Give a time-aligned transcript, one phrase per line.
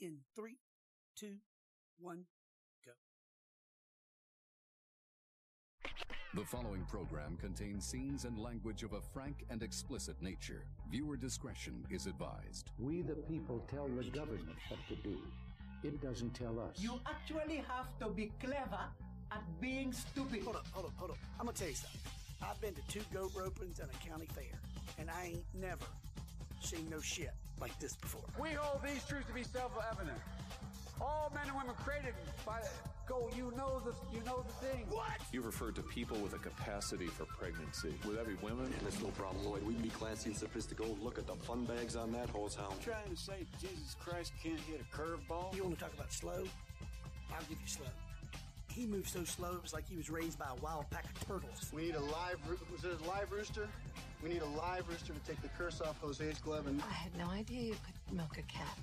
[0.00, 0.56] in three,
[1.16, 1.36] two,
[1.98, 2.24] one,
[2.84, 2.92] go.
[6.34, 10.64] The following program contains scenes and language of a frank and explicit nature.
[10.90, 12.70] Viewer discretion is advised.
[12.78, 15.18] We, the people, tell the government what to do.
[15.82, 16.76] It doesn't tell us.
[16.78, 18.84] You actually have to be clever
[19.32, 20.42] at being stupid.
[20.44, 21.18] Hold up, hold up, hold up.
[21.38, 22.00] I'm gonna tell you something.
[22.42, 24.58] I've been to two goat ropings and a county fair,
[24.98, 25.84] and I ain't never
[26.62, 28.22] seen no shit like this before.
[28.40, 30.18] We hold these truths to be self-evident.
[31.00, 32.60] All men and women created by
[33.08, 33.30] go.
[33.34, 34.84] You know the you know the thing.
[34.90, 35.18] What?
[35.32, 37.94] You referred to people with a capacity for pregnancy.
[38.06, 38.66] Would that be women?
[38.66, 39.62] And it's no problem, Lloyd.
[39.66, 40.98] We can be classy and sophisticated.
[41.02, 42.74] Look at the fun bags on that hose hound.
[42.82, 45.54] Trying to say Jesus Christ can't hit a curveball?
[45.56, 46.44] You want to talk about slow?
[47.32, 47.86] I'll give you slow.
[48.70, 51.26] He moved so slow it was like he was raised by a wild pack of
[51.26, 51.70] turtles.
[51.74, 52.38] We need a live.
[52.70, 53.68] Was it a live rooster?
[54.22, 56.82] We need a live rooster to take the curse off Jose's glove and.
[56.82, 58.76] I had no idea you could milk a cat.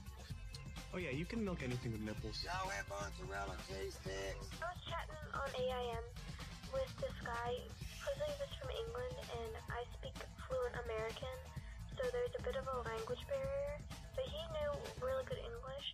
[0.93, 2.43] Oh yeah, you can milk anything with nipples.
[2.43, 4.47] Y'all have mozzarella cheese sticks?
[4.57, 6.03] I was chatting on AIM
[6.73, 7.53] with this guy
[8.02, 10.16] who's like this from England, and I speak
[10.47, 11.38] fluent American,
[11.94, 13.77] so there's a bit of a language barrier.
[14.16, 14.72] But he knew
[15.05, 15.88] really good English.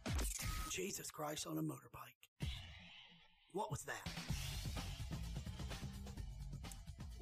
[0.72, 2.48] Jesus Christ on a motorbike.
[3.52, 4.08] What was that?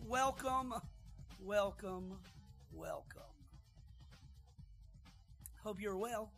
[0.08, 0.74] Welcome,
[1.44, 2.18] welcome,
[2.72, 3.22] welcome.
[5.64, 6.32] Hope you're well.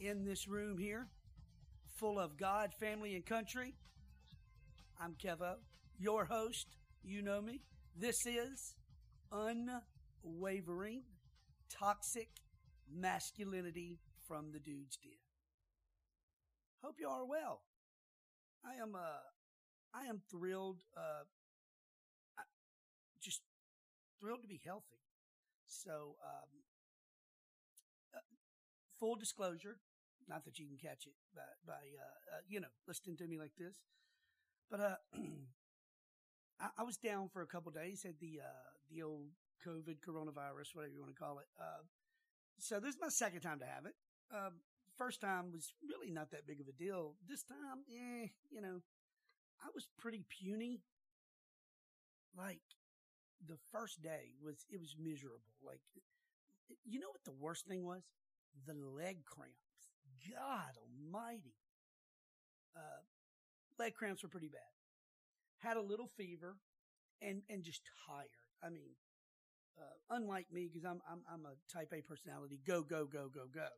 [0.00, 1.06] In this room here,
[1.96, 3.74] full of God, family, and country.
[5.00, 5.54] I'm Kevo,
[5.98, 6.76] your host.
[7.04, 7.60] You know me.
[7.96, 8.74] This is
[9.30, 11.02] Unwavering
[11.68, 12.28] Toxic
[12.92, 15.12] Masculinity from the Dude's Den.
[16.82, 17.62] Hope you are well.
[18.64, 19.20] I am uh
[19.94, 21.24] I am thrilled uh
[24.22, 25.02] thrilled to be healthy.
[25.66, 26.50] So um
[28.14, 28.22] uh,
[29.00, 29.78] full disclosure,
[30.28, 33.38] not that you can catch it by by uh, uh you know, listening to me
[33.38, 33.82] like this.
[34.70, 34.96] But uh
[36.60, 39.30] I, I was down for a couple days, had the uh the old
[39.66, 41.46] COVID coronavirus, whatever you want to call it.
[41.60, 41.82] Uh
[42.58, 43.94] so this is my second time to have it.
[44.32, 44.62] Um
[44.96, 47.16] first time was really not that big of a deal.
[47.28, 48.82] This time, eh, you know,
[49.60, 50.82] I was pretty puny.
[52.36, 52.60] Like
[53.46, 55.52] the first day was it was miserable.
[55.64, 55.80] Like
[56.84, 58.02] you know what the worst thing was?
[58.66, 59.56] The leg cramps.
[60.28, 61.54] God almighty.
[62.76, 63.02] Uh
[63.78, 64.72] leg cramps were pretty bad.
[65.58, 66.56] Had a little fever
[67.20, 68.28] and and just tired.
[68.62, 68.94] I mean,
[69.78, 72.60] uh, unlike me because I'm I'm I'm a type A personality.
[72.66, 73.68] Go go go go go.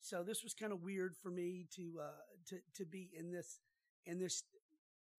[0.00, 3.60] So this was kind of weird for me to uh, to to be in this
[4.06, 4.44] in this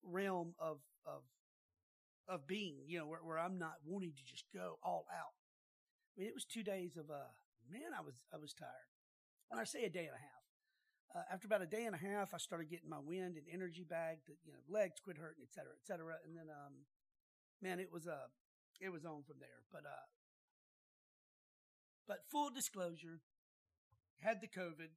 [0.04, 1.24] realm of of
[2.30, 5.34] of being, you know, where, where I'm not wanting to just go all out.
[6.16, 7.34] I mean, it was two days of uh,
[7.72, 8.90] man, I was I was tired.
[9.48, 10.40] When I say a day and a half,
[11.16, 13.84] uh, after about a day and a half, I started getting my wind and energy
[13.84, 14.20] back.
[14.28, 16.16] The you know legs quit hurting, et cetera, et cetera.
[16.26, 16.86] And then, um,
[17.62, 18.30] man, it was uh,
[18.80, 19.66] it was on from there.
[19.72, 20.06] But uh,
[22.08, 23.22] but full disclosure,
[24.20, 24.90] had the COVID,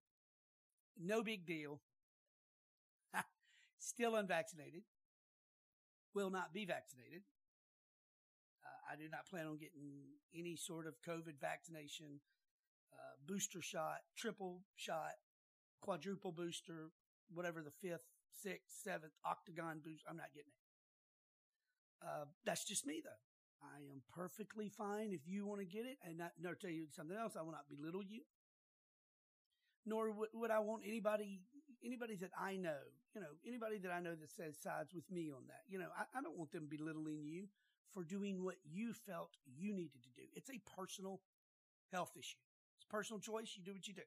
[1.01, 1.81] no big deal.
[3.79, 4.83] Still unvaccinated.
[6.15, 7.23] Will not be vaccinated.
[8.65, 12.21] Uh, I do not plan on getting any sort of COVID vaccination,
[12.93, 15.17] uh, booster shot, triple shot,
[15.81, 16.91] quadruple booster,
[17.33, 20.07] whatever the fifth, sixth, seventh, octagon booster.
[20.09, 22.07] I'm not getting it.
[22.07, 23.23] Uh, that's just me though.
[23.63, 25.99] I am perfectly fine if you want to get it.
[26.05, 27.35] And not, nor tell you something else.
[27.39, 28.23] I will not belittle you
[29.85, 31.41] nor would I want anybody
[31.85, 32.79] anybody that I know,
[33.15, 35.63] you know, anybody that I know that says sides with me on that.
[35.69, 37.49] You know, I, I don't want them belittling you
[37.93, 40.23] for doing what you felt you needed to do.
[40.35, 41.21] It's a personal
[41.93, 42.39] health issue.
[42.77, 43.53] It's a personal choice.
[43.57, 44.03] You do what you do.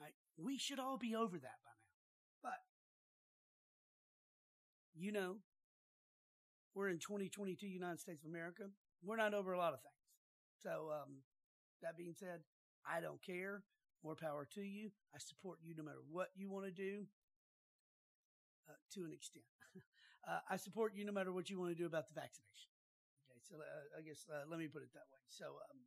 [0.00, 0.14] Right?
[0.36, 2.50] We should all be over that by now.
[2.50, 2.60] But
[4.94, 5.36] you know,
[6.74, 8.64] we're in 2022 United States of America.
[9.04, 9.92] We're not over a lot of things.
[10.62, 11.16] So, um,
[11.82, 12.40] that being said,
[12.86, 13.62] I don't care.
[14.02, 14.90] More power to you.
[15.14, 17.06] I support you no matter what you want to do.
[18.68, 19.46] Uh, to an extent,
[20.28, 22.70] uh, I support you no matter what you want to do about the vaccination.
[23.30, 25.22] Okay, so uh, I guess uh, let me put it that way.
[25.28, 25.78] So um,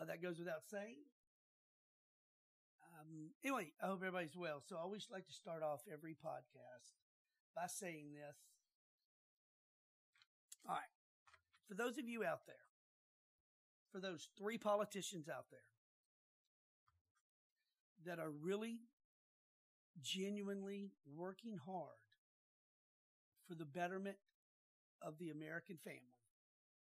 [0.00, 1.02] uh, that goes without saying.
[2.82, 4.62] Um, anyway, I hope everybody's well.
[4.62, 6.94] So I always like to start off every podcast
[7.54, 8.38] by saying this.
[10.68, 10.94] All right,
[11.66, 12.66] for those of you out there,
[13.90, 15.66] for those three politicians out there
[18.06, 18.78] that are really
[20.00, 21.98] genuinely working hard
[23.46, 24.16] for the betterment
[25.02, 26.18] of the American family,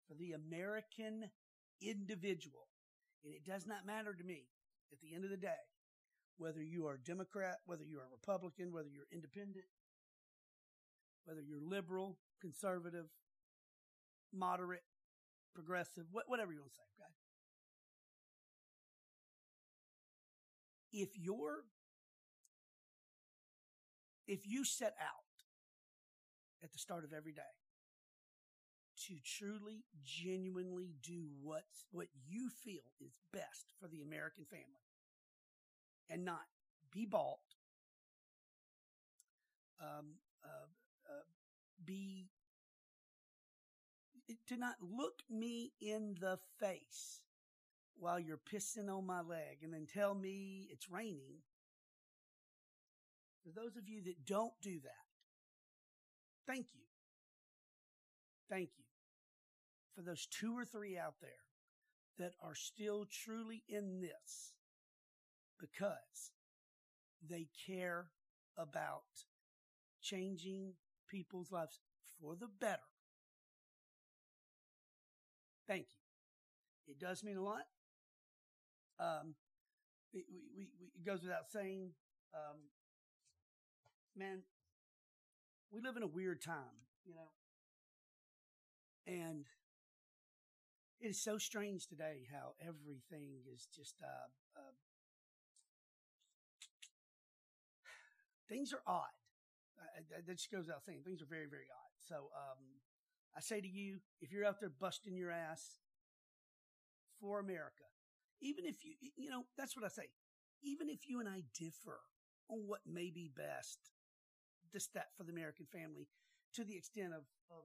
[0.09, 1.31] for the American
[1.81, 2.69] individual.
[3.25, 4.49] And it does not matter to me
[4.93, 5.65] at the end of the day
[6.39, 9.65] whether you are Democrat, whether you are Republican, whether you're independent,
[11.25, 13.07] whether you're liberal, conservative,
[14.33, 14.85] moderate,
[15.55, 17.11] progressive, whatever you want to say, okay?
[20.99, 21.65] If you're,
[24.27, 25.45] if you set out
[26.65, 27.43] at the start of every day
[29.07, 34.65] to truly, genuinely do what's, what you feel is best for the American family
[36.09, 36.47] and not
[36.91, 37.41] be bought,
[39.79, 40.67] um, uh,
[41.11, 41.25] uh,
[41.85, 42.31] be,
[44.49, 47.21] to not look me in the face
[47.99, 51.43] while you're pissing on my leg and then tell me it's raining.
[53.43, 55.07] For those of you that don't do that,
[56.47, 56.83] thank you.
[58.51, 58.85] Thank you
[59.95, 61.31] for those two or three out there
[62.19, 64.53] that are still truly in this
[65.59, 66.33] because
[67.29, 68.07] they care
[68.59, 69.03] about
[70.03, 70.73] changing
[71.09, 71.81] people's lives
[72.21, 72.81] for the better.
[75.67, 76.93] Thank you.
[76.93, 77.65] It does mean a lot.
[78.99, 79.35] Um,
[80.13, 81.91] it, we, we, it goes without saying,
[82.35, 82.57] um,
[84.17, 84.43] man,
[85.71, 87.31] we live in a weird time, you know,
[89.07, 89.45] and
[91.01, 94.73] it is so strange today how everything is just, uh, uh,
[98.49, 99.05] things are odd.
[99.79, 101.01] Uh, that just goes without saying.
[101.05, 101.93] Things are very, very odd.
[102.09, 102.59] So, um,
[103.37, 105.81] I say to you, if you're out there busting your ass
[107.21, 107.85] for America,
[108.41, 110.09] even if you, you know, that's what I say.
[110.63, 112.01] Even if you and I differ
[112.49, 113.79] on what may be best,
[114.73, 116.09] this, that for the American family,
[116.55, 117.65] to the extent of, of,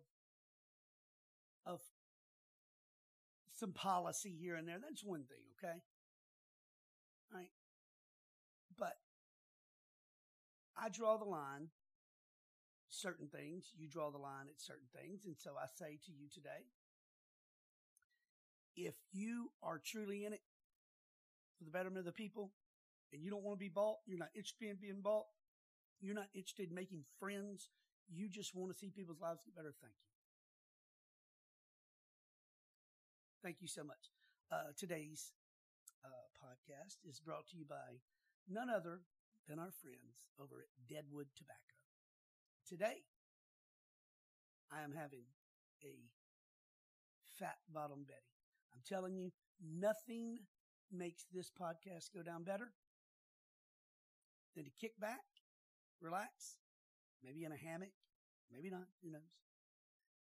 [1.73, 1.81] of
[3.57, 5.77] some policy here and there, that's one thing, okay?
[7.31, 7.51] All right.
[8.77, 8.95] But
[10.77, 11.69] I draw the line
[12.89, 13.71] certain things.
[13.77, 15.25] You draw the line at certain things.
[15.25, 16.67] And so I say to you today,
[18.75, 20.41] if you are truly in it
[21.61, 22.49] for the betterment of the people
[23.13, 25.25] and you don't want to be bought, you're not interested in being bought,
[25.99, 27.69] you're not interested in making friends,
[28.09, 30.09] you just want to see people's lives get better, thank you.
[33.43, 34.09] Thank you so much.
[34.51, 35.33] Uh, today's
[36.03, 38.01] uh, podcast is brought to you by
[38.49, 39.01] none other
[39.47, 41.77] than our friends over at Deadwood Tobacco.
[42.67, 43.05] Today,
[44.71, 45.25] I am having
[45.83, 46.09] a
[47.37, 48.33] fat bottom Betty.
[48.73, 49.31] I'm telling you,
[49.61, 50.39] nothing
[50.91, 52.71] makes this podcast go down better
[54.55, 55.23] than to kick back,
[56.01, 56.57] relax,
[57.23, 57.93] maybe in a hammock,
[58.51, 59.21] maybe not, who knows.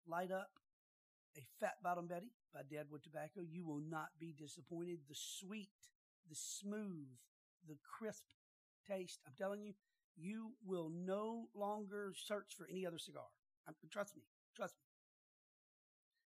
[0.07, 0.51] Light up
[1.37, 3.41] a fat bottom Betty by Deadwood Tobacco.
[3.41, 4.99] You will not be disappointed.
[5.09, 5.71] The sweet,
[6.29, 7.09] the smooth,
[7.67, 8.25] the crisp
[8.89, 9.21] taste.
[9.27, 9.75] I'm telling you,
[10.17, 13.25] you will no longer search for any other cigar.
[13.91, 14.23] Trust me,
[14.55, 14.84] trust me.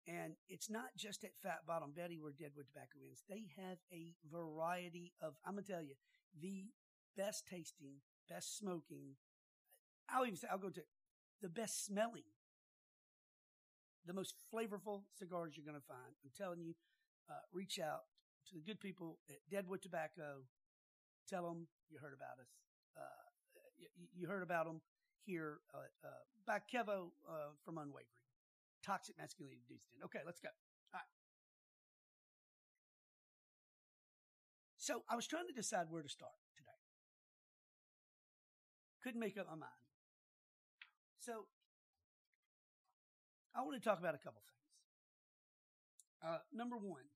[0.08, 3.24] And it's not just at Fat Bottom Betty where Deadwood Tobacco ends.
[3.28, 5.96] They have a variety of, I'm going to tell you,
[6.40, 6.66] the
[7.18, 9.16] best tasting, best smoking.
[10.10, 10.82] I'll even say, I'll go to
[11.42, 12.30] the best smelling,
[14.06, 16.14] the most flavorful cigars you're going to find.
[16.24, 16.76] I'm telling you,
[17.30, 18.06] uh, reach out
[18.50, 20.46] to the good people at Deadwood Tobacco.
[21.28, 22.50] Tell them you heard about us.
[22.96, 24.82] Uh, you heard about them
[25.26, 26.10] here uh, uh,
[26.46, 28.25] by Kevo uh, from Unwavering.
[28.86, 29.82] Toxic masculinity.
[30.04, 30.50] Okay, let's go.
[30.94, 31.10] All right.
[34.78, 36.70] So I was trying to decide where to start today.
[39.04, 39.82] Couldn't make up my mind.
[41.20, 41.48] So
[43.56, 44.54] I want to talk about a couple things.
[46.24, 47.10] Uh, number one,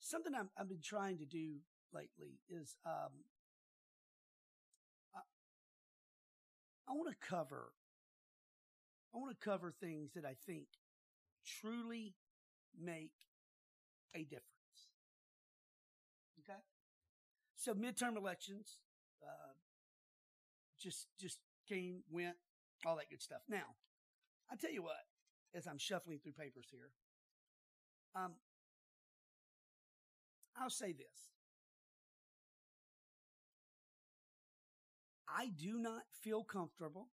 [0.00, 1.60] something i have been trying to do
[1.94, 3.24] lately is um,
[6.86, 7.72] I want to cover,
[9.14, 10.66] I want to cover things that I think
[11.60, 12.14] truly
[12.80, 13.12] make
[14.14, 14.42] a difference.
[16.40, 16.58] Okay.
[17.56, 18.78] So midterm elections,
[19.22, 19.52] uh,
[20.78, 22.36] just, just came, went,
[22.84, 23.42] all that good stuff.
[23.48, 23.76] Now,
[24.50, 24.96] I tell you what,
[25.54, 26.90] as I'm shuffling through papers here,
[28.16, 28.32] um,
[30.56, 31.30] I'll say this.
[35.28, 37.08] I do not feel comfortable.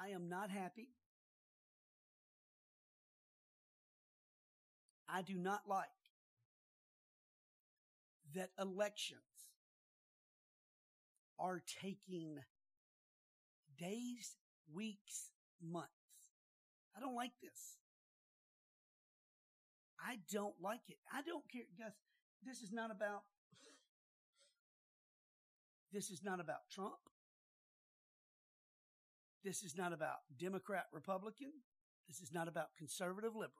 [0.00, 0.88] I am not happy.
[5.08, 5.88] I do not like
[8.34, 9.20] that elections
[11.38, 12.38] are taking
[13.78, 14.36] days,
[14.72, 15.32] weeks,
[15.62, 15.90] months.
[16.96, 17.76] I don't like this.
[20.00, 20.96] I don't like it.
[21.12, 21.62] I don't care.
[22.44, 23.22] This is not about
[25.92, 27.11] this is not about Trump.
[29.44, 31.50] This is not about Democrat, Republican.
[32.08, 33.50] This is not about conservative, liberal.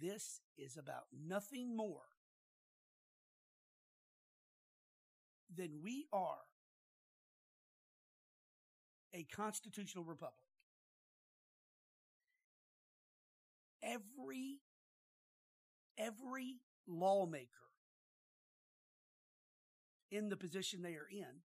[0.00, 2.02] This is about nothing more
[5.56, 6.44] than we are
[9.14, 10.34] a constitutional republic.
[13.82, 14.60] Every,
[15.96, 17.48] every lawmaker
[20.10, 21.42] in the position they are in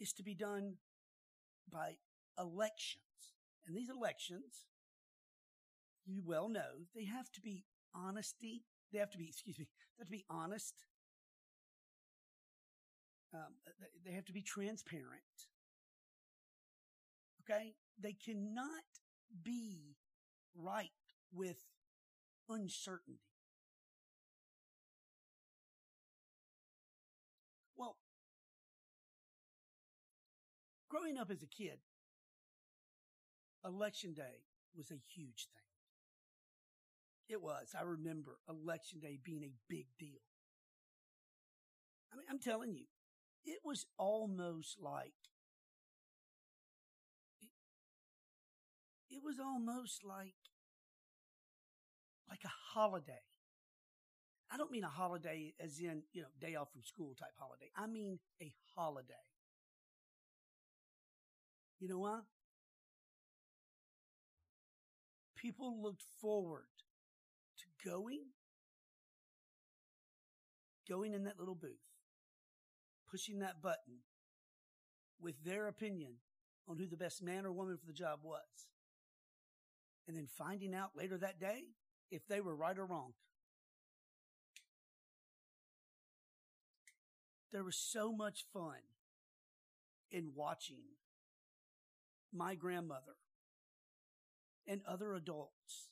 [0.00, 0.74] is to be done
[1.70, 1.96] by
[2.38, 3.02] elections.
[3.66, 4.66] And these elections,
[6.04, 8.64] you well know, they have to be honesty.
[8.92, 10.74] They have to be, excuse me, they have to be honest.
[13.34, 13.54] Um,
[14.04, 15.22] they have to be transparent.
[17.42, 17.74] Okay?
[18.00, 18.84] They cannot
[19.42, 19.96] be
[20.54, 20.90] right
[21.32, 21.58] with
[22.48, 23.35] uncertainty.
[30.96, 31.78] Growing up as a kid,
[33.64, 34.44] election day
[34.76, 35.62] was a huge thing.
[37.28, 37.74] It was.
[37.78, 40.22] I remember election day being a big deal.
[42.12, 42.84] I mean, I'm telling you,
[43.44, 45.12] it was almost like
[47.40, 47.48] it,
[49.10, 50.34] it was almost like
[52.30, 53.24] like a holiday.
[54.50, 57.70] I don't mean a holiday as in, you know, day off from school type holiday.
[57.76, 59.14] I mean a holiday.
[61.80, 62.22] You know what?
[65.36, 66.64] People looked forward
[67.58, 68.20] to going,
[70.88, 71.70] going in that little booth,
[73.10, 74.00] pushing that button
[75.20, 76.14] with their opinion
[76.68, 78.66] on who the best man or woman for the job was.
[80.08, 81.64] And then finding out later that day
[82.10, 83.12] if they were right or wrong.
[87.52, 88.80] There was so much fun
[90.10, 90.82] in watching
[92.32, 93.16] my grandmother
[94.66, 95.88] and other adults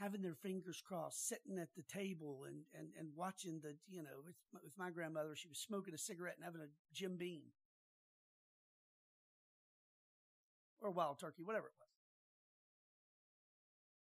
[0.00, 4.22] having their fingers crossed, sitting at the table and, and, and watching the, you know,
[4.24, 7.42] with, with my grandmother, she was smoking a cigarette and having a Jim Beam
[10.80, 11.88] or wild turkey, whatever it was.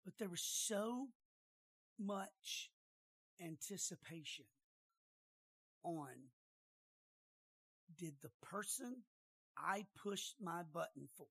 [0.06, 1.08] But there was so
[2.00, 2.70] much
[3.44, 4.46] anticipation
[5.84, 6.10] on
[7.98, 8.98] did the person
[9.58, 11.28] I pushed my button for,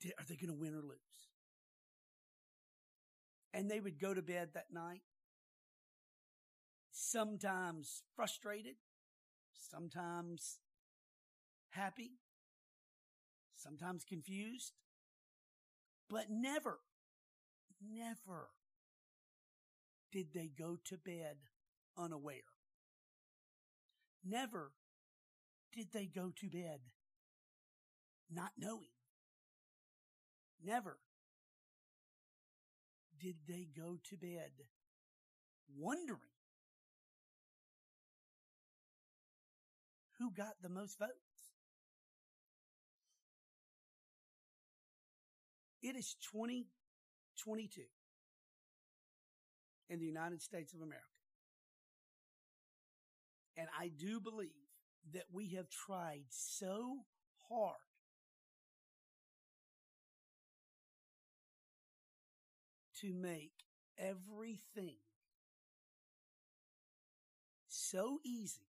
[0.00, 0.98] did, are they going to win or lose?
[3.52, 5.02] And they would go to bed that night,
[6.90, 8.76] sometimes frustrated,
[9.52, 10.58] sometimes
[11.70, 12.12] happy,
[13.54, 14.72] sometimes confused,
[16.08, 16.78] but never,
[17.82, 18.48] never
[20.12, 21.36] did they go to bed
[21.96, 22.36] unaware.
[24.24, 24.72] Never
[25.76, 26.80] did they go to bed
[28.30, 28.88] not knowing.
[30.64, 30.98] Never
[33.20, 34.50] did they go to bed
[35.76, 36.20] wondering
[40.18, 41.12] who got the most votes.
[45.82, 47.82] It is 2022
[49.88, 51.04] in the United States of America.
[53.56, 54.65] And I do believe
[55.12, 56.98] that we have tried so
[57.48, 57.76] hard
[63.00, 63.52] to make
[63.98, 64.96] everything
[67.68, 68.66] so easy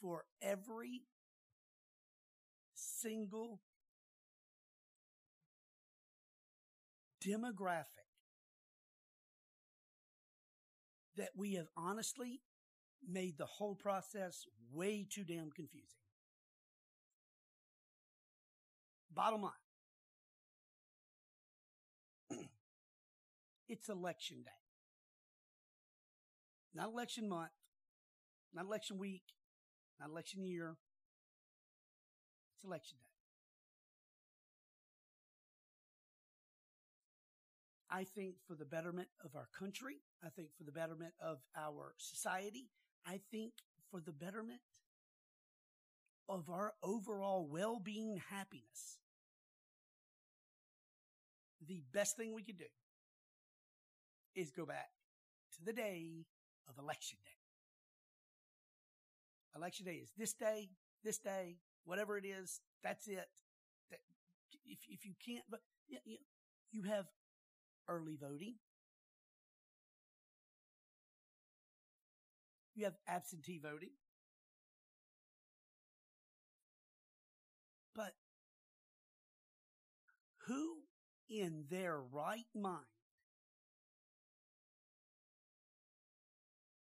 [0.00, 1.02] for every
[2.74, 3.60] single
[7.20, 8.06] demographic
[11.16, 12.40] that we have honestly
[13.06, 15.98] made the whole process way too damn confusing.
[19.12, 19.52] Bottom line.
[23.68, 24.50] it's election day.
[26.74, 27.50] Not election month,
[28.54, 29.24] not election week,
[29.98, 30.76] not election year.
[32.54, 33.08] It's election day.
[37.90, 41.94] I think for the betterment of our country, I think for the betterment of our
[41.96, 42.68] society,
[43.08, 43.52] I think
[43.90, 44.60] for the betterment
[46.28, 48.98] of our overall well being, happiness,
[51.66, 52.66] the best thing we could do
[54.34, 54.90] is go back
[55.56, 56.26] to the day
[56.68, 57.30] of election day.
[59.56, 60.68] Election day is this day,
[61.02, 63.26] this day, whatever it is, that's it.
[64.66, 66.18] if if you can't, but you,
[66.70, 67.06] you have
[67.88, 68.56] early voting.
[72.78, 73.90] You have absentee voting.
[77.92, 78.12] But
[80.46, 80.76] who
[81.28, 82.84] in their right mind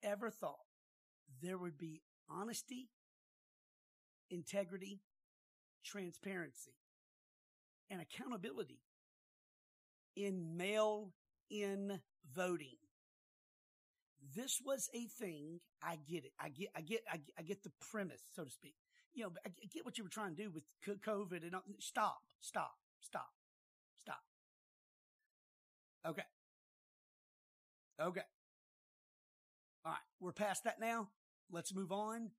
[0.04, 0.60] ever thought
[1.42, 2.90] there would be honesty,
[4.30, 5.02] integrity,
[5.84, 6.76] transparency,
[7.90, 8.84] and accountability
[10.16, 11.16] in mail
[11.50, 12.00] in
[12.32, 12.78] voting.
[14.36, 15.60] This was a thing.
[15.84, 16.32] I get it.
[16.40, 18.76] I get, I get, I get, I get the premise, so to speak.
[19.14, 22.74] You know, I get what you were trying to do with COVID and stop, stop,
[23.02, 23.30] stop,
[23.98, 24.20] stop.
[26.08, 26.24] Okay.
[28.00, 28.22] Okay.
[29.86, 30.00] All right.
[30.20, 31.10] We're past that now.
[31.52, 32.32] Let's move on.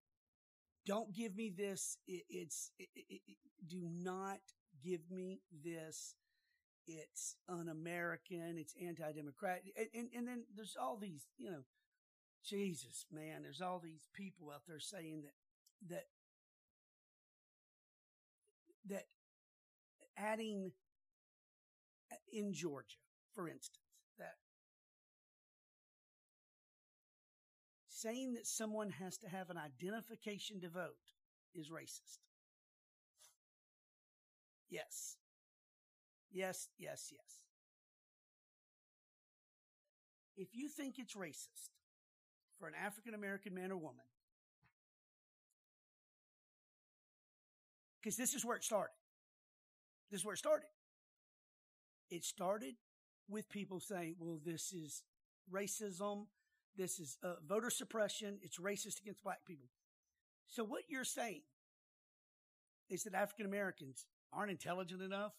[0.87, 1.99] Don't give me this.
[2.07, 3.21] It, it's, it, it,
[3.67, 4.41] do not
[4.83, 6.15] give me this.
[6.99, 8.57] It's un-American.
[8.59, 9.73] It's anti-democratic.
[9.77, 11.65] And, and, and then there's all these, you know,
[12.45, 16.05] Jesus, man, there's all these people out there saying that, that,
[18.89, 19.05] that
[20.17, 20.73] adding
[22.33, 22.97] in Georgia,
[23.35, 23.79] for instance,
[24.19, 24.37] that
[27.89, 30.97] saying that someone has to have an identification to vote
[31.55, 32.19] is racist.
[34.71, 35.17] Yes.
[36.33, 37.43] Yes, yes, yes.
[40.37, 41.71] If you think it's racist
[42.59, 44.05] for an African American man or woman,
[48.01, 48.95] because this is where it started.
[50.11, 50.67] This is where it started.
[52.11, 52.75] It started
[53.29, 55.03] with people saying, well, this is
[55.53, 56.27] racism.
[56.77, 58.39] This is uh, voter suppression.
[58.43, 59.69] It's racist against black people.
[60.49, 61.43] So what you're saying
[62.89, 65.33] is that African Americans aren't intelligent enough.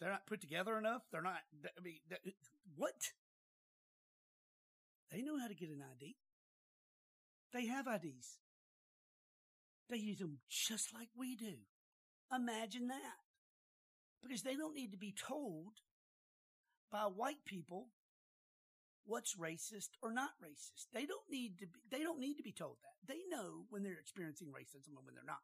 [0.00, 1.02] They're not put together enough.
[1.10, 2.00] They're not, I mean,
[2.76, 3.12] what?
[5.10, 6.16] They know how to get an ID.
[7.52, 8.38] They have IDs.
[9.88, 11.54] They use them just like we do.
[12.34, 13.18] Imagine that.
[14.22, 15.80] Because they don't need to be told
[16.90, 17.88] by white people
[19.04, 20.86] what's racist or not racist.
[20.92, 23.06] They don't need to be, they don't need to be told that.
[23.06, 25.42] They know when they're experiencing racism and when they're not.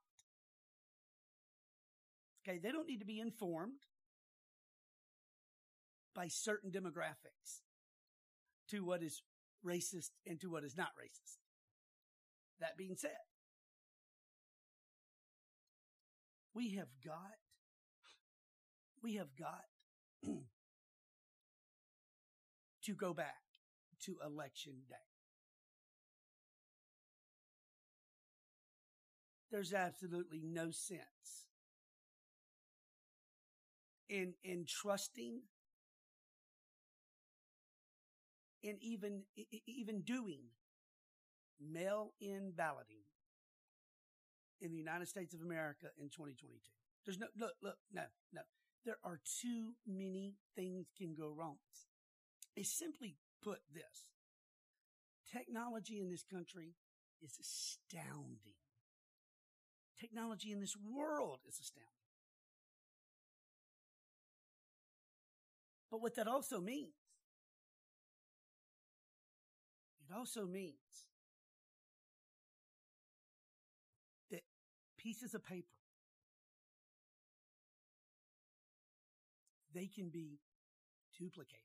[2.46, 2.58] Okay.
[2.58, 3.84] They don't need to be informed
[6.14, 7.62] by certain demographics
[8.68, 9.22] to what is
[9.64, 11.38] racist and to what is not racist.
[12.60, 13.10] That being said,
[16.54, 17.36] we have got,
[19.02, 19.64] we have got
[22.84, 23.34] to go back
[24.04, 24.96] to election day.
[29.50, 31.48] There's absolutely no sense
[34.08, 35.40] in, in trusting
[38.62, 39.22] in even,
[39.66, 40.42] even doing
[41.60, 43.04] mail in balloting
[44.60, 46.46] in the United States of America in 2022.
[47.04, 48.42] There's no, look, look, no, no.
[48.84, 51.56] There are too many things can go wrong
[52.56, 54.08] is simply put this.
[55.32, 56.74] Technology in this country
[57.22, 58.58] is astounding.
[59.98, 61.88] Technology in this world is astounding.
[65.90, 66.94] But what that also means,
[70.12, 71.06] it also means
[74.30, 74.42] that
[74.98, 75.76] pieces of paper,
[79.74, 80.40] they can be
[81.18, 81.60] duplicated.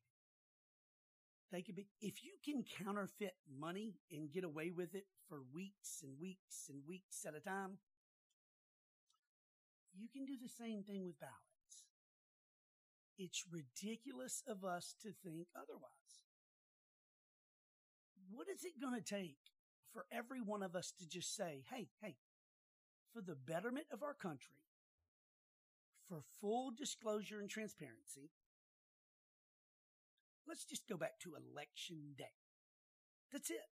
[1.52, 6.02] They could be, if you can counterfeit money and get away with it for weeks
[6.04, 7.78] and weeks and weeks at a time,
[9.94, 11.38] you can do the same thing with ballots.
[13.18, 16.07] It's ridiculous of us to think otherwise.
[18.32, 19.38] What is it going to take
[19.94, 22.16] for every one of us to just say, hey, hey,
[23.14, 24.64] for the betterment of our country,
[26.08, 28.32] for full disclosure and transparency,
[30.48, 32.32] Let's just go back to election day.
[33.32, 33.68] That's it.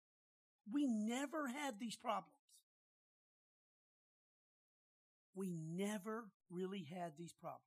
[0.71, 2.37] We never had these problems.
[5.35, 7.65] We never really had these problems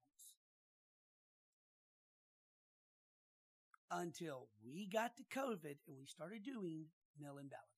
[3.93, 6.85] until we got to COVID and we started doing
[7.19, 7.69] mail in balloting.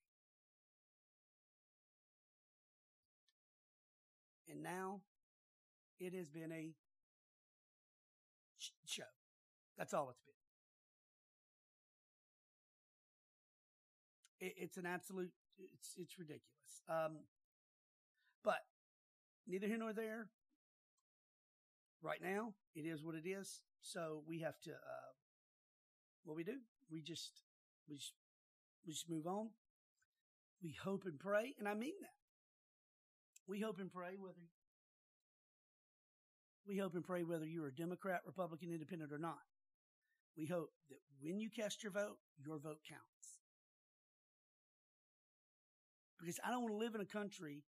[4.50, 5.02] And now
[6.00, 6.74] it has been a
[8.86, 9.04] show.
[9.78, 10.36] That's all it's been.
[14.40, 16.82] it, it's an absolute, it's, it's ridiculous.
[16.90, 17.18] Um,
[18.44, 18.60] but
[19.48, 20.28] neither here nor there.
[22.02, 23.64] right now, it is what it is.
[23.82, 25.12] So we have to, uh,
[26.26, 26.58] what we do,
[26.92, 27.32] we just,
[27.88, 28.14] we just,
[28.86, 29.50] we just move on.
[30.62, 32.10] We hope and pray, and I mean that.
[33.48, 34.42] We hope and pray whether
[36.68, 39.38] we hope and pray whether you're a Democrat, Republican, Independent, or not.
[40.36, 43.40] We hope that when you cast your vote, your vote counts.
[46.20, 47.64] Because I don't want to live in a country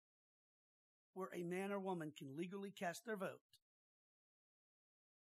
[1.15, 3.41] where a man or woman can legally cast their vote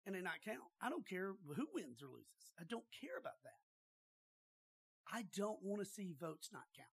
[0.06, 0.58] and it not count.
[0.80, 2.52] I don't care who wins or loses.
[2.58, 3.60] I don't care about that.
[5.12, 6.88] I don't want to see votes not count.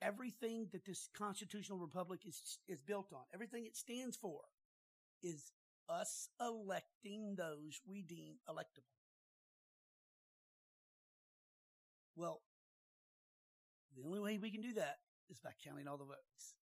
[0.00, 4.40] Everything that this constitutional republic is, is built on, everything it stands for
[5.22, 5.52] is
[5.88, 8.94] us electing those we deem electable.
[12.16, 12.42] Well,
[13.96, 14.98] the only way we can do that
[15.30, 16.54] is by counting all the votes.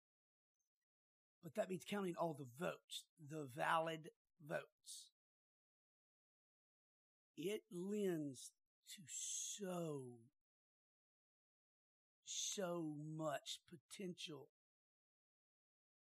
[1.42, 4.10] But that means counting all the votes, the valid
[4.46, 5.10] votes.
[7.36, 8.52] It lends
[8.94, 10.02] to so,
[12.24, 14.48] so much potential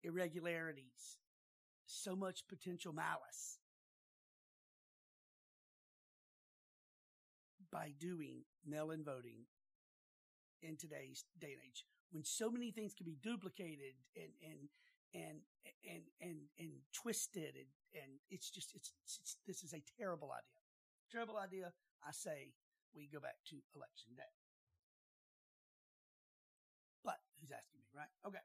[0.02, 1.18] irregularities,
[1.86, 3.58] so much potential malice
[7.72, 9.46] by doing mail in voting
[10.62, 14.68] in today's day and age when so many things can be duplicated and and
[15.14, 15.40] and
[15.88, 20.60] and and and twisted and and it's just it's, it's this is a terrible idea.
[21.12, 21.72] Terrible idea
[22.06, 22.52] i say
[22.94, 24.32] we go back to election day.
[27.04, 28.08] But who's asking me right?
[28.26, 28.40] Okay.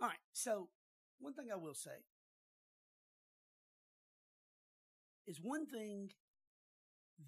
[0.00, 0.68] All right so
[1.18, 2.04] one thing i will say
[5.26, 6.10] is one thing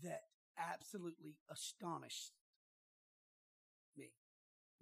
[0.03, 0.23] that
[0.59, 2.33] absolutely astonished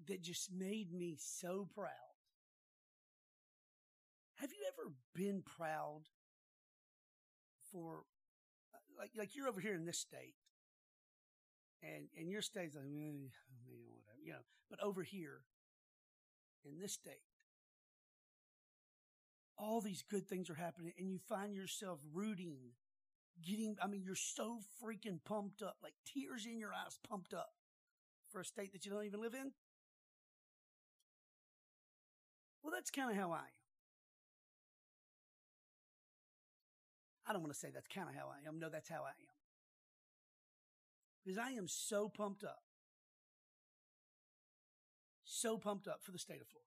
[0.07, 1.91] that just made me so proud.
[4.37, 6.03] Have you ever been proud
[7.73, 8.05] for,
[8.99, 10.35] like, like you're over here in this state,
[11.83, 13.29] and and your state's like, eh,
[13.89, 15.41] whatever, you know, but over here
[16.65, 17.25] in this state,
[19.59, 22.73] all these good things are happening, and you find yourself rooting
[23.43, 27.51] getting, I mean, you're so freaking pumped up, like tears in your eyes, pumped up
[28.31, 29.53] for a state that you don't even live in.
[32.67, 33.63] Well, that's kind of how I am.
[37.29, 38.59] I don't want to say that's kind of how I am.
[38.59, 39.29] No, that's how I am.
[41.25, 42.59] Because I am so pumped up.
[45.25, 46.67] So pumped up for the state of Florida.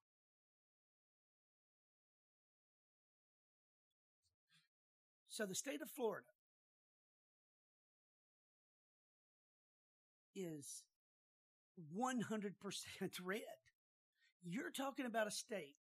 [5.27, 6.27] So the state of Florida
[10.33, 10.83] is
[11.93, 12.53] 100%
[13.25, 13.41] red.
[14.45, 15.75] You're talking about a state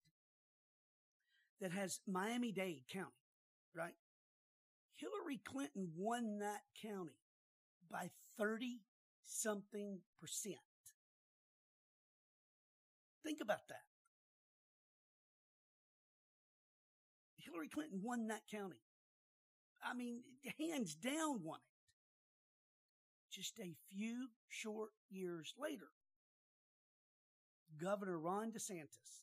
[1.60, 3.06] that has Miami Dade County,
[3.74, 3.94] right?
[4.96, 7.18] Hillary Clinton won that county
[7.90, 8.80] by 30
[9.24, 10.56] something percent.
[13.24, 13.82] Think about that.
[17.36, 18.80] Hillary Clinton won that county.
[19.82, 20.22] I mean,
[20.58, 21.78] hands down won it
[23.34, 25.88] just a few short years later,
[27.80, 29.22] Governor Ron DeSantis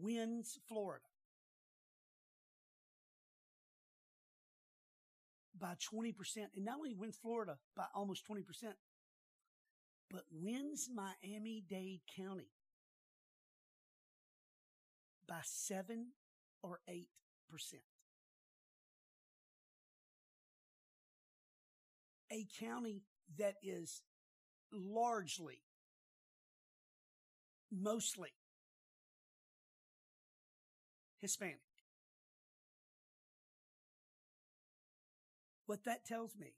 [0.00, 1.04] wins Florida
[5.58, 6.14] by 20%,
[6.54, 8.42] and not only wins Florida by almost 20%,
[10.10, 12.50] but wins Miami Dade County
[15.26, 16.06] by 7
[16.62, 17.04] or 8%.
[22.30, 23.02] a county
[23.38, 24.02] that is
[24.72, 25.60] largely,
[27.72, 28.30] mostly
[31.28, 31.60] Hispanic.
[35.66, 36.54] What that tells me,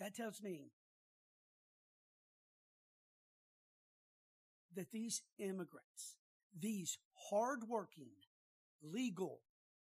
[0.00, 0.72] that tells me
[4.74, 6.16] that these immigrants,
[6.58, 6.98] these
[7.30, 8.10] hardworking,
[8.82, 9.42] legal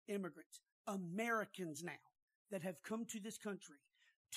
[0.08, 1.92] immigrants, Americans now,
[2.50, 3.78] that have come to this country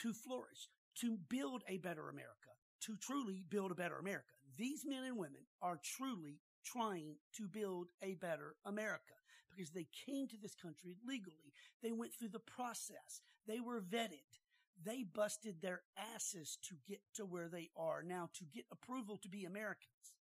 [0.03, 4.27] to flourish, to build a better America, to truly build a better America.
[4.55, 9.15] These men and women are truly trying to build a better America
[9.49, 11.53] because they came to this country legally.
[11.83, 13.21] They went through the process.
[13.47, 14.39] They were vetted.
[14.83, 15.81] They busted their
[16.15, 20.15] asses to get to where they are now to get approval to be Americans.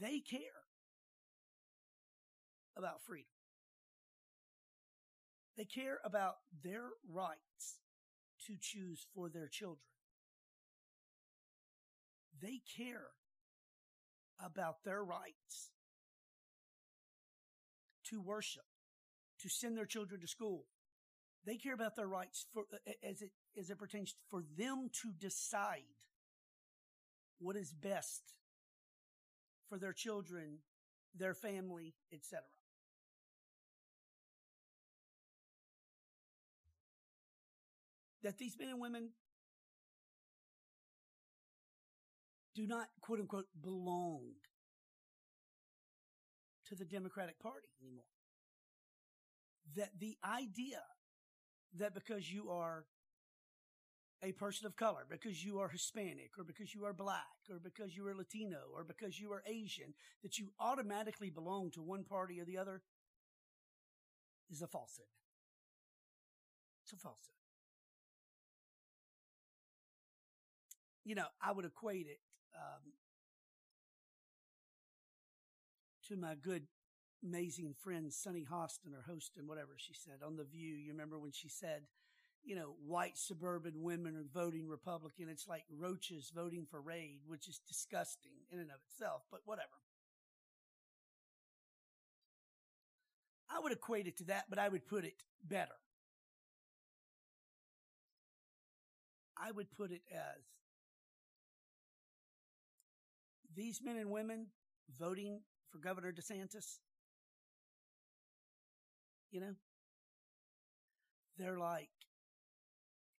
[0.00, 0.40] They care
[2.76, 3.26] about freedom.
[5.56, 7.80] They care about their rights
[8.46, 9.88] to choose for their children.
[12.40, 13.08] they care
[14.44, 15.70] about their rights
[18.10, 18.64] to worship,
[19.40, 20.64] to send their children to school.
[21.44, 22.64] They care about their rights for,
[23.02, 25.82] as it, as it pertains for them to decide
[27.38, 28.22] what is best
[29.68, 30.58] for their children,
[31.14, 32.42] their family, etc.
[38.22, 39.10] That these men and women
[42.58, 44.22] do not, quote unquote, belong
[46.66, 48.04] to the Democratic Party anymore.
[49.76, 50.82] That the idea
[51.78, 52.86] that because you are
[54.24, 57.96] a person of color, because you are Hispanic, or because you are black, or because
[57.96, 59.94] you are Latino, or because you are Asian,
[60.24, 62.82] that you automatically belong to one party or the other
[64.50, 65.06] is a falsehood.
[66.82, 67.36] It's a falsehood.
[71.04, 72.18] You know, I would equate it
[72.54, 72.92] um,
[76.08, 76.66] to my good,
[77.22, 80.74] amazing friend Sunny Hostin or Hostin, whatever she said on The View.
[80.74, 81.82] You remember when she said,
[82.44, 85.28] you know, white suburban women are voting Republican.
[85.28, 89.68] It's like roaches voting for Raid, which is disgusting in and of itself, but whatever.
[93.50, 95.74] I would equate it to that, but I would put it better.
[99.36, 100.42] I would put it as
[103.58, 104.46] these men and women
[104.98, 105.40] voting
[105.70, 106.78] for Governor DeSantis,
[109.32, 109.54] you know,
[111.36, 111.88] they're like,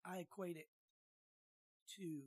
[0.05, 0.67] I equate it
[1.97, 2.21] to,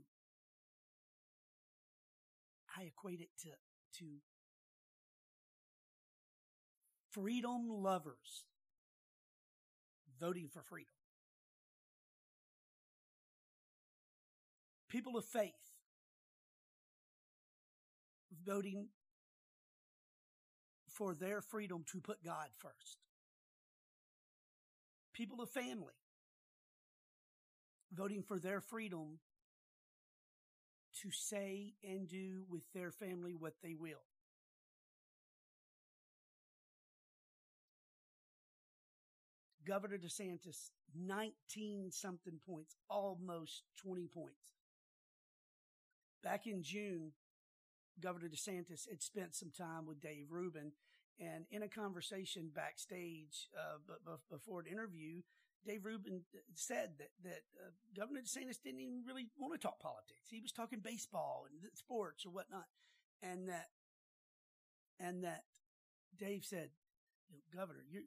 [2.76, 3.48] I equate it to,
[3.98, 4.04] to
[7.10, 8.44] freedom lovers
[10.20, 10.92] voting for freedom.
[14.90, 15.71] People of faith
[18.44, 18.88] voting
[20.88, 22.98] for their freedom to put God first.
[25.12, 25.94] People of family
[27.92, 29.18] voting for their freedom
[31.02, 34.04] to say and do with their family what they will.
[39.66, 44.40] Governor DeSantis, 19 something points, almost 20 points.
[46.22, 47.12] Back in June,
[48.00, 50.72] Governor DeSantis had spent some time with Dave Rubin,
[51.20, 55.20] and in a conversation backstage uh, b- b- before an interview,
[55.66, 56.22] Dave Rubin
[56.54, 60.28] said that that uh, Governor DeSantis didn't even really want to talk politics.
[60.30, 62.66] He was talking baseball and sports or whatnot,
[63.22, 63.68] and that
[64.98, 65.44] and that
[66.18, 66.70] Dave said,
[67.30, 68.04] you know, "Governor, you're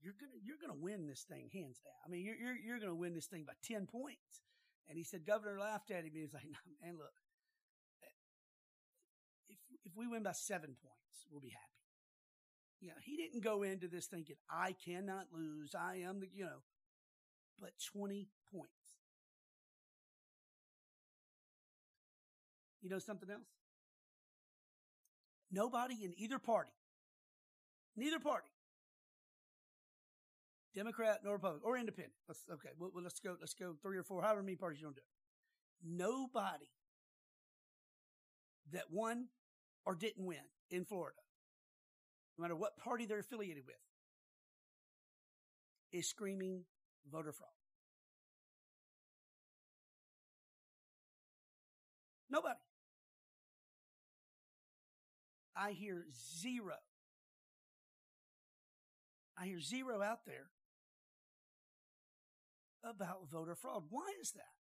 [0.00, 1.94] you're gonna you're gonna win this thing hands down.
[2.04, 4.42] I mean, you're you're you're gonna win this thing by ten points."
[4.88, 6.06] And he said, Governor laughed at him.
[6.06, 7.14] And he was like, no, "Man, look,
[9.92, 11.72] if we win by seven points, we'll be happy."
[12.80, 15.72] You know, he didn't go into this thinking, I cannot lose.
[15.72, 16.62] I am the, you know,
[17.60, 18.72] but 20 points.
[22.80, 23.46] You know something else?
[25.52, 26.72] Nobody in either party,
[27.94, 28.48] neither party,
[30.74, 32.14] Democrat nor Republican or Independent.
[32.26, 32.70] Let's okay.
[32.76, 33.36] Well, let's go.
[33.38, 35.00] Let's go three or four, however many parties you to do.
[35.84, 36.70] Nobody
[38.72, 39.26] that won
[39.84, 41.18] or didn't win in Florida
[42.38, 43.76] no matter what party they're affiliated with,
[45.92, 46.64] is screaming
[47.10, 47.50] voter fraud.
[52.30, 52.54] Nobody.
[55.54, 56.06] I hear
[56.40, 56.76] zero.
[59.38, 60.48] I hear zero out there
[62.82, 63.84] about voter fraud.
[63.90, 64.61] Why is that?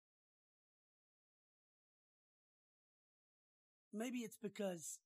[3.93, 4.99] Maybe it's because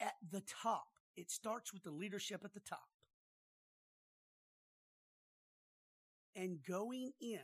[0.00, 0.88] at the top.
[1.16, 2.88] It starts with the leadership at the top.
[6.36, 7.40] And going in,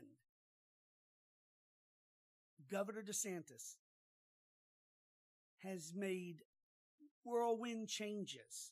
[2.71, 3.75] Governor DeSantis
[5.65, 6.43] has made
[7.25, 8.71] whirlwind changes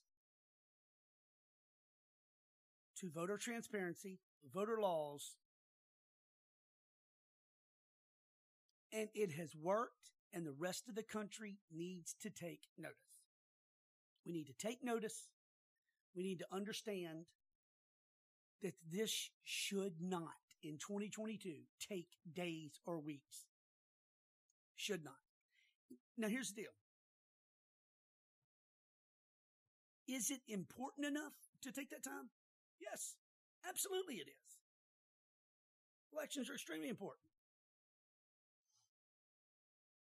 [3.01, 4.21] to voter transparency,
[4.55, 5.37] voter laws,
[8.93, 12.97] and it has worked, and the rest of the country needs to take notice.
[14.27, 15.29] We need to take notice.
[16.15, 17.25] We need to understand
[18.63, 20.29] that this should not
[20.63, 21.53] in 2022
[21.89, 23.47] take days or weeks.
[24.77, 25.15] Should not.
[26.17, 26.71] Now here's the deal.
[30.09, 32.29] Is it important enough to take that time?
[32.81, 33.17] Yes,
[33.69, 34.59] absolutely it is.
[36.13, 37.23] Elections are extremely important.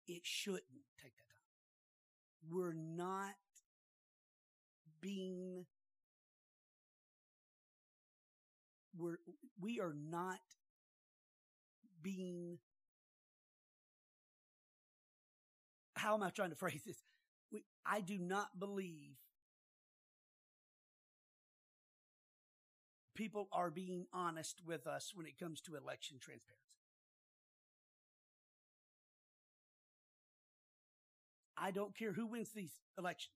[0.07, 0.63] It shouldn't
[1.01, 2.51] take that time.
[2.51, 3.35] We're not
[5.01, 5.65] being
[8.97, 9.17] we're
[9.59, 10.39] we are not
[12.01, 12.59] being
[15.95, 17.03] how am I trying to phrase this?
[17.51, 19.17] We, I do not believe
[23.15, 26.61] people are being honest with us when it comes to election transparency.
[31.65, 33.33] I don't care who wins these elections.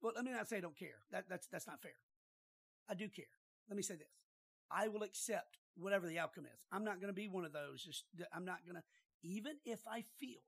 [0.00, 1.02] Well, let me not say I don't care.
[1.10, 1.98] That, that's, that's not fair.
[2.88, 3.24] I do care.
[3.68, 4.14] Let me say this.
[4.70, 6.60] I will accept whatever the outcome is.
[6.70, 7.82] I'm not going to be one of those.
[7.82, 8.82] Just, I'm not going to,
[9.24, 10.38] even if I feel,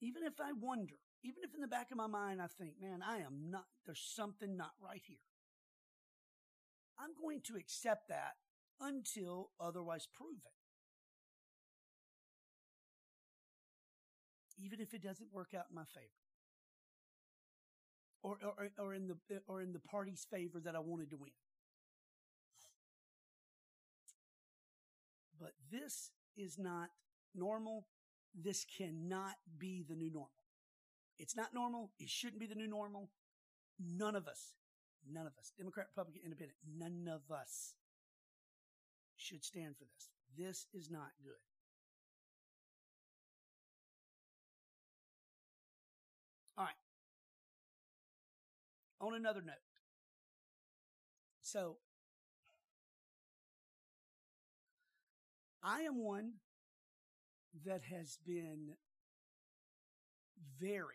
[0.00, 0.94] even if I wonder,
[1.24, 4.12] even if in the back of my mind I think, man, I am not, there's
[4.14, 5.26] something not right here.
[7.00, 8.34] I'm going to accept that
[8.80, 10.52] until otherwise proven.
[14.64, 16.06] Even if it doesn't work out in my favor.
[18.22, 19.16] Or, or, or in the,
[19.48, 21.32] or in the party's favor that I wanted to win.
[25.40, 26.90] But this is not
[27.34, 27.86] normal.
[28.34, 30.30] This cannot be the new normal.
[31.18, 31.90] It's not normal.
[31.98, 33.10] It shouldn't be the new normal.
[33.80, 34.54] None of us,
[35.10, 37.74] none of us, Democrat, Republican, Independent, none of us
[39.16, 40.10] should stand for this.
[40.36, 41.51] This is not good.
[49.02, 49.56] On another note,
[51.40, 51.78] so
[55.60, 56.34] I am one
[57.66, 58.76] that has been
[60.60, 60.94] very,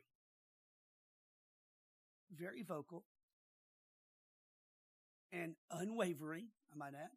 [2.34, 3.04] very vocal
[5.34, 7.12] and unwavering, I might add,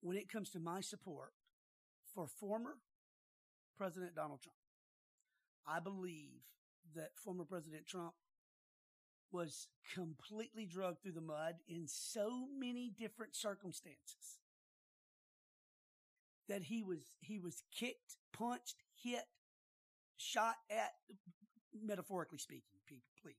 [0.00, 1.30] when it comes to my support
[2.12, 2.78] for former
[3.78, 4.56] President Donald Trump.
[5.64, 6.42] I believe
[6.96, 8.14] that former President Trump
[9.32, 14.38] was completely drugged through the mud in so many different circumstances
[16.48, 19.24] that he was he was kicked, punched, hit,
[20.16, 20.92] shot at
[21.82, 23.34] metaphorically speaking, people, please.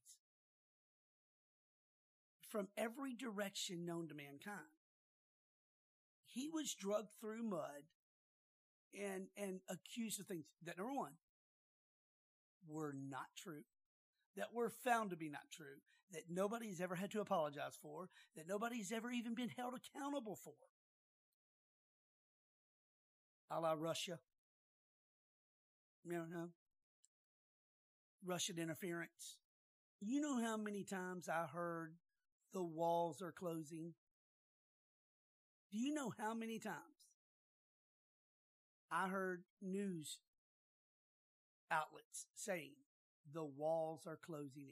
[2.49, 4.58] From every direction known to mankind.
[6.25, 7.84] He was drugged through mud
[8.99, 11.13] and and accused of things that number one
[12.67, 13.63] were not true,
[14.37, 18.47] that were found to be not true, that nobody's ever had to apologize for, that
[18.47, 20.53] nobody's ever even been held accountable for
[23.51, 24.19] a la Russia.
[26.05, 26.49] You know,
[28.25, 29.37] Russian interference.
[30.01, 31.93] You know how many times I heard
[32.53, 33.93] the walls are closing?
[35.71, 36.75] Do you know how many times
[38.91, 40.19] I heard news
[41.71, 42.82] outlets saying
[43.31, 44.67] the walls are closing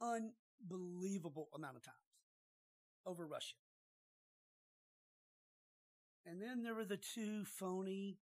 [0.00, 0.32] in?
[0.70, 1.96] Unbelievable amount of times
[3.04, 3.56] over Russia.
[6.24, 8.18] And then there were the two phony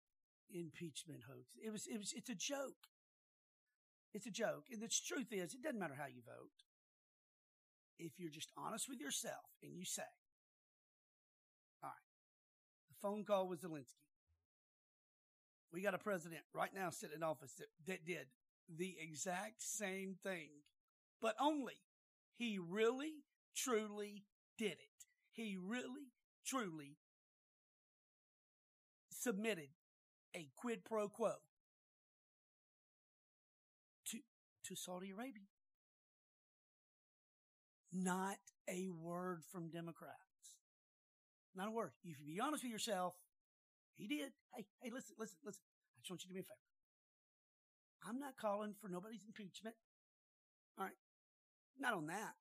[0.53, 1.59] impeachment hoaxes.
[1.65, 2.89] It was, it was, it's a joke.
[4.13, 4.67] It's a joke.
[4.71, 6.53] And the truth is, it doesn't matter how you vote.
[7.99, 10.03] If you're just honest with yourself and you say,
[11.83, 11.97] all right,
[12.89, 14.04] the phone call was Zelensky.
[15.75, 18.29] We got a president right now sitting in office that, that did
[18.79, 20.51] the exact same thing,
[21.21, 21.75] but only
[22.37, 23.25] he really,
[23.57, 24.23] truly
[24.57, 25.07] did it.
[25.33, 26.13] He really,
[26.47, 26.97] truly
[29.11, 29.71] submitted
[30.37, 31.33] a quid pro quo
[34.11, 34.19] to,
[34.69, 35.43] to Saudi Arabia.
[37.93, 38.37] Not
[38.69, 40.15] a word from Democrats.
[41.57, 41.91] Not a word.
[42.05, 43.15] If you be honest with yourself,
[43.97, 44.33] he did.
[44.55, 45.63] Hey, hey, listen, listen, listen.
[45.97, 46.61] I just want you to do me a favor.
[48.07, 49.77] I'm not calling for nobody's impeachment.
[50.79, 50.95] All right.
[51.79, 52.35] Not on that.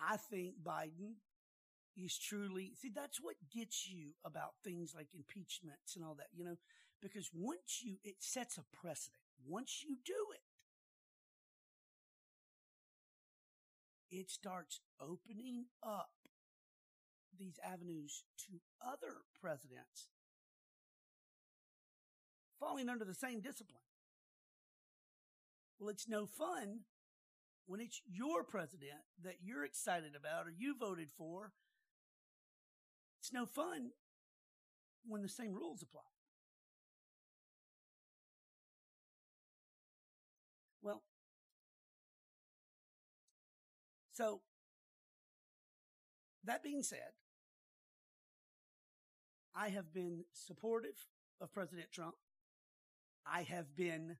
[0.00, 1.16] I think Biden
[1.96, 6.44] is truly, see, that's what gets you about things like impeachments and all that, you
[6.44, 6.56] know,
[7.02, 9.18] because once you, it sets a precedent.
[9.46, 10.40] Once you do it,
[14.16, 16.10] it starts opening up
[17.38, 20.08] these avenues to other presidents
[22.58, 23.82] falling under the same discipline.
[25.78, 26.80] Well, it's no fun
[27.66, 31.52] when it's your president that you're excited about or you voted for
[33.20, 33.90] it's no fun
[35.06, 36.00] when the same rules apply.
[40.82, 41.02] Well,
[44.12, 44.40] so
[46.44, 47.17] that being said,
[49.58, 50.94] I have been supportive
[51.40, 52.14] of President Trump.
[53.26, 54.16] I have been,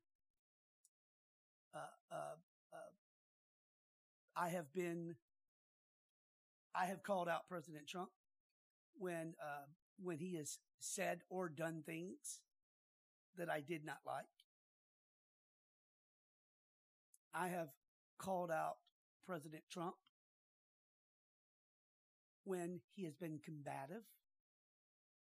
[1.73, 1.79] uh,
[2.11, 2.35] uh,
[2.73, 2.77] uh,
[4.37, 5.15] I have been,
[6.75, 8.09] I have called out President Trump
[8.97, 9.67] when, uh,
[10.03, 12.41] when he has said or done things
[13.37, 14.25] that I did not like.
[17.33, 17.69] I have
[18.19, 18.79] called out
[19.25, 19.95] President Trump
[22.43, 24.03] when he has been combative,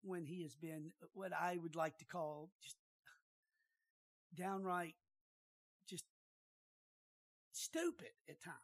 [0.07, 2.77] when he has been what I would like to call just
[4.35, 4.95] downright
[5.89, 6.05] just
[7.53, 8.57] stupid at times.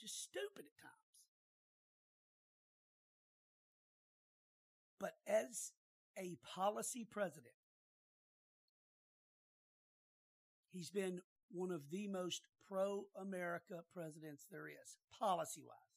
[0.00, 0.94] Just stupid at times.
[5.00, 5.72] But as
[6.18, 7.54] a policy president,
[10.72, 11.20] he's been
[11.50, 15.87] one of the most pro America presidents there is, policy wise.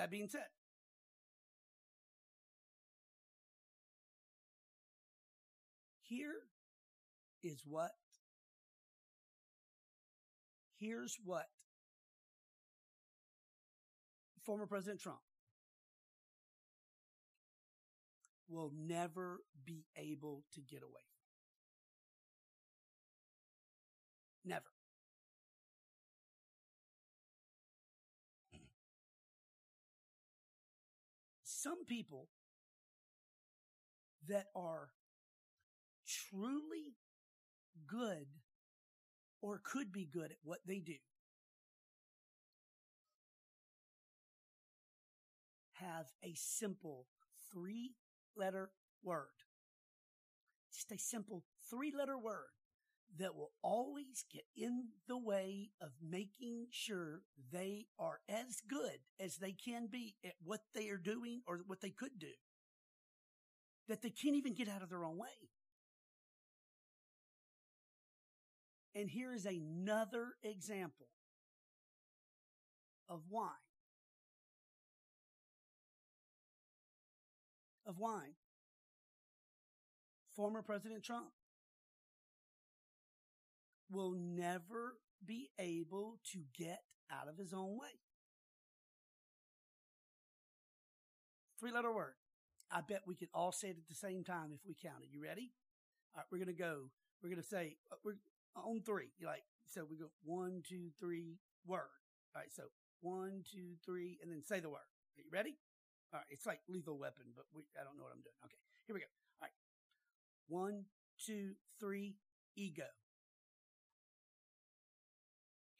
[0.00, 0.46] That being said,
[6.00, 6.32] here
[7.42, 7.90] is what,
[10.78, 11.44] here's what
[14.46, 15.18] former President Trump
[18.48, 21.02] will never be able to get away
[24.44, 24.50] from.
[24.50, 24.69] Never.
[31.62, 32.28] Some people
[34.26, 34.88] that are
[36.08, 36.96] truly
[37.86, 38.28] good
[39.42, 40.94] or could be good at what they do
[45.74, 47.08] have a simple
[47.52, 47.92] three
[48.34, 48.70] letter
[49.02, 49.26] word.
[50.72, 52.48] Just a simple three letter word
[53.18, 59.36] that will always get in the way of making sure they are as good as
[59.36, 62.32] they can be at what they are doing or what they could do.
[63.88, 65.28] That they can't even get out of their own way.
[68.94, 71.08] And here is another example
[73.08, 73.50] of why.
[77.86, 78.30] Of why
[80.40, 81.26] former President Trump
[83.90, 87.98] will never be able to get out of his own way.
[91.58, 92.14] Three letter word.
[92.72, 95.08] I bet we could all say it at the same time if we counted.
[95.12, 95.52] You ready?
[96.14, 96.90] All right, we're going to go.
[97.22, 98.16] We're going to say, uh, we're
[98.56, 99.10] on three.
[99.18, 101.90] You're like, so we go one, two, three, word.
[102.34, 102.64] All right, so
[103.00, 104.86] one, two, three, and then say the word.
[105.18, 105.56] Are you ready?
[106.14, 108.38] All right, it's like lethal weapon, but we, I don't know what I'm doing.
[108.46, 109.10] Okay, here we go.
[109.42, 109.56] All right.
[110.48, 110.84] One,
[111.24, 112.16] two, three,
[112.56, 112.86] ego.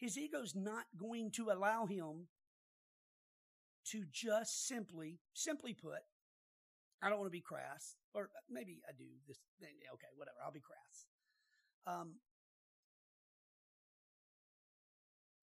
[0.00, 2.28] His ego's not going to allow him
[3.90, 6.00] to just simply, simply put,
[7.02, 9.38] I don't want to be crass, or maybe I do this.
[9.62, 10.38] Okay, whatever.
[10.42, 11.06] I'll be crass.
[11.86, 12.14] Um,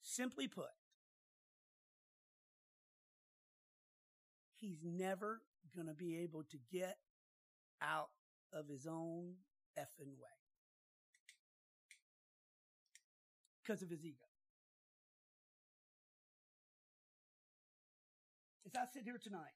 [0.01, 0.65] simply put,
[4.55, 5.41] he's never
[5.75, 6.97] going to be able to get
[7.81, 8.09] out
[8.51, 9.33] of his own
[9.77, 10.29] effing way
[13.61, 14.26] because of his ego.
[18.67, 19.55] As I sit here tonight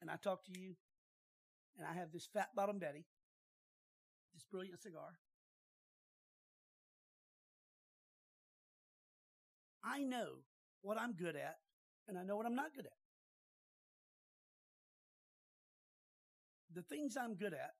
[0.00, 0.74] and I talk to you
[1.76, 3.04] and I have this fat bottom Betty,
[4.34, 5.20] this brilliant cigar,
[9.84, 10.38] I know
[10.82, 11.58] what I'm good at
[12.08, 12.92] and I know what I'm not good at.
[16.74, 17.74] The things I'm good at,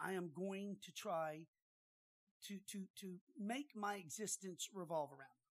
[0.00, 1.40] I am going to try
[2.48, 5.43] to, to, to make my existence revolve around.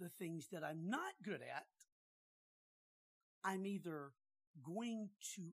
[0.00, 1.66] The things that I'm not good at,
[3.44, 4.12] I'm either
[4.64, 5.52] going to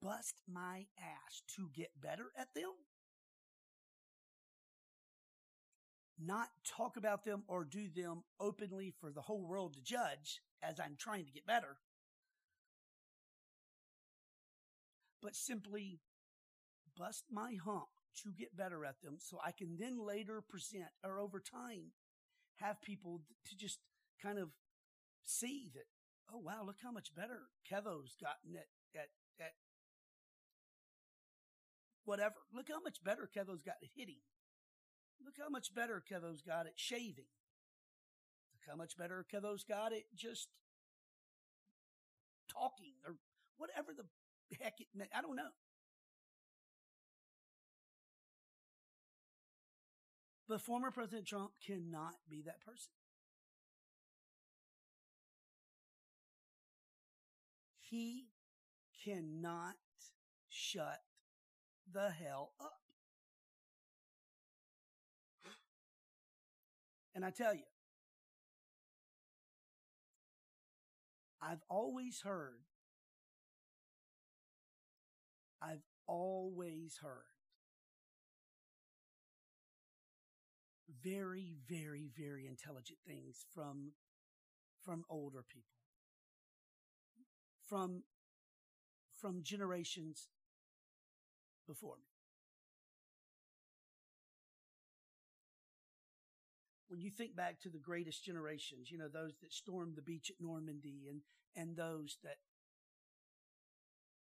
[0.00, 2.72] bust my ass to get better at them,
[6.18, 10.80] not talk about them or do them openly for the whole world to judge as
[10.80, 11.76] I'm trying to get better,
[15.20, 16.00] but simply
[16.96, 17.88] bust my hump
[18.22, 21.92] to get better at them so I can then later present or over time
[22.62, 23.78] have people to just
[24.22, 24.50] kind of
[25.24, 25.84] see that,
[26.32, 29.08] oh wow, look how much better Kevo's gotten at, at,
[29.40, 29.52] at
[32.04, 32.36] whatever.
[32.54, 34.22] Look how much better Kevo's got at hitting.
[35.24, 37.30] Look how much better Kevo's got at shaving.
[38.54, 40.48] Look how much better Kevo's got at just
[42.48, 43.16] talking or
[43.56, 44.04] whatever the
[44.60, 44.88] heck it.
[45.16, 45.50] I don't know.
[50.52, 52.92] But former President Trump cannot be that person.
[57.80, 58.26] He
[59.02, 59.76] cannot
[60.50, 61.00] shut
[61.90, 62.82] the hell up.
[67.14, 67.62] And I tell you,
[71.40, 72.60] I've always heard,
[75.62, 77.31] I've always heard
[81.02, 83.92] very, very, very intelligent things from,
[84.82, 85.78] from older people,
[87.66, 88.02] from,
[89.20, 90.28] from generations
[91.66, 92.08] before me.
[96.88, 100.30] When you think back to the greatest generations, you know, those that stormed the beach
[100.30, 101.22] at Normandy and,
[101.56, 102.36] and those that,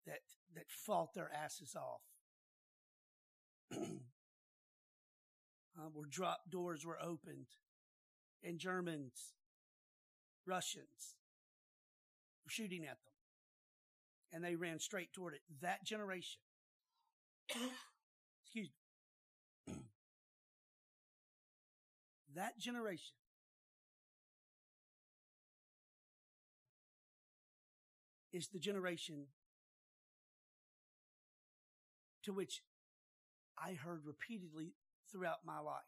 [0.07, 0.21] that,
[0.55, 2.03] that fought their asses off.
[5.81, 7.47] uh, where drop doors were opened
[8.43, 9.35] and Germans,
[10.47, 11.17] Russians
[12.45, 13.15] were shooting at them
[14.33, 15.41] and they ran straight toward it.
[15.63, 16.41] That generation,
[18.45, 18.69] excuse
[19.67, 19.75] me,
[22.35, 23.15] that generation
[28.33, 29.27] is the generation
[32.23, 32.63] to which
[33.59, 34.75] I heard repeatedly
[35.11, 35.83] throughout my life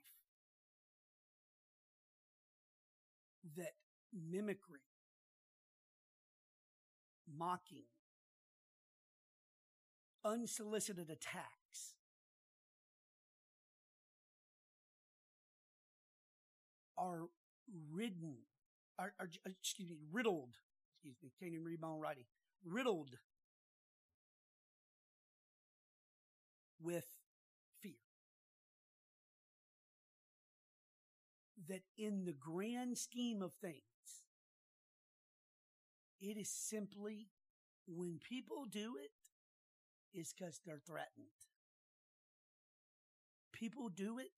[3.57, 3.73] that
[4.13, 4.81] mimicry,
[7.27, 7.85] mocking,
[10.25, 11.95] unsolicited attacks
[16.97, 17.29] are
[17.93, 18.37] ridden,
[18.99, 20.57] are, are, excuse me, riddled,
[20.95, 22.25] excuse me, can't even read my own writing,
[22.65, 23.17] riddled
[26.81, 27.07] with
[31.69, 34.25] That in the grand scheme of things,
[36.21, 37.29] it is simply
[37.87, 39.11] when people do it,
[40.19, 41.27] is because they're threatened.
[43.53, 44.33] People do it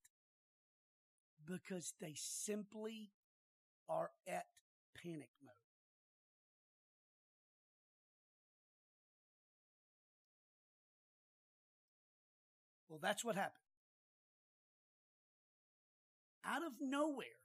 [1.47, 3.11] because they simply
[3.89, 4.47] are at
[5.03, 5.53] panic mode.
[12.89, 13.64] Well, that's what happened.
[16.47, 17.41] Out of nowhere,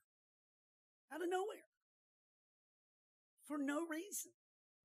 [1.13, 1.69] out of nowhere,
[3.45, 4.31] for no reason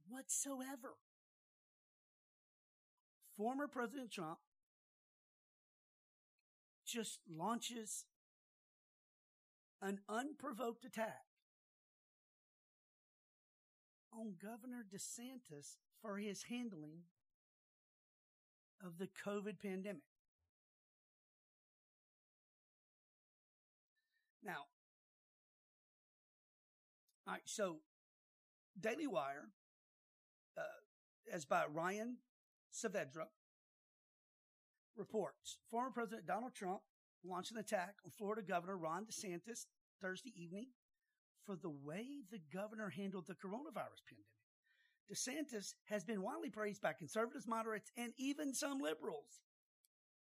[0.09, 0.95] whatsoever,
[3.37, 4.39] former President Trump
[6.87, 8.05] just launches
[9.83, 11.25] an unprovoked attack
[14.13, 17.01] on Governor DeSantis for his handling
[18.85, 20.03] of the COVID pandemic.
[27.35, 27.79] All right, so
[28.81, 29.49] Daily Wire,
[30.57, 32.19] uh, as by Ryan
[32.73, 33.27] Saavedra,
[34.97, 36.83] reports former President Donald Trump
[37.25, 39.67] launched an attack on Florida Governor Ron DeSantis
[40.01, 40.67] Thursday evening
[41.45, 44.31] for the way the governor handled the coronavirus pandemic.
[45.13, 49.43] DeSantis has been widely praised by conservatives, moderates, and even some liberals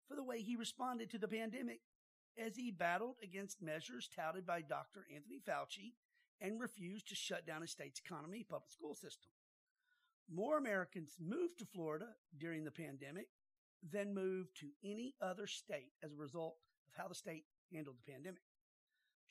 [0.09, 1.81] for the way he responded to the pandemic
[2.43, 5.05] as he battled against measures touted by Dr.
[5.15, 5.93] Anthony Fauci
[6.41, 9.31] and refused to shut down a state's economy public school system.
[10.33, 12.09] More Americans moved to Florida
[12.39, 13.29] during the pandemic
[13.93, 16.57] than moved to any other state as a result
[16.89, 18.41] of how the state handled the pandemic.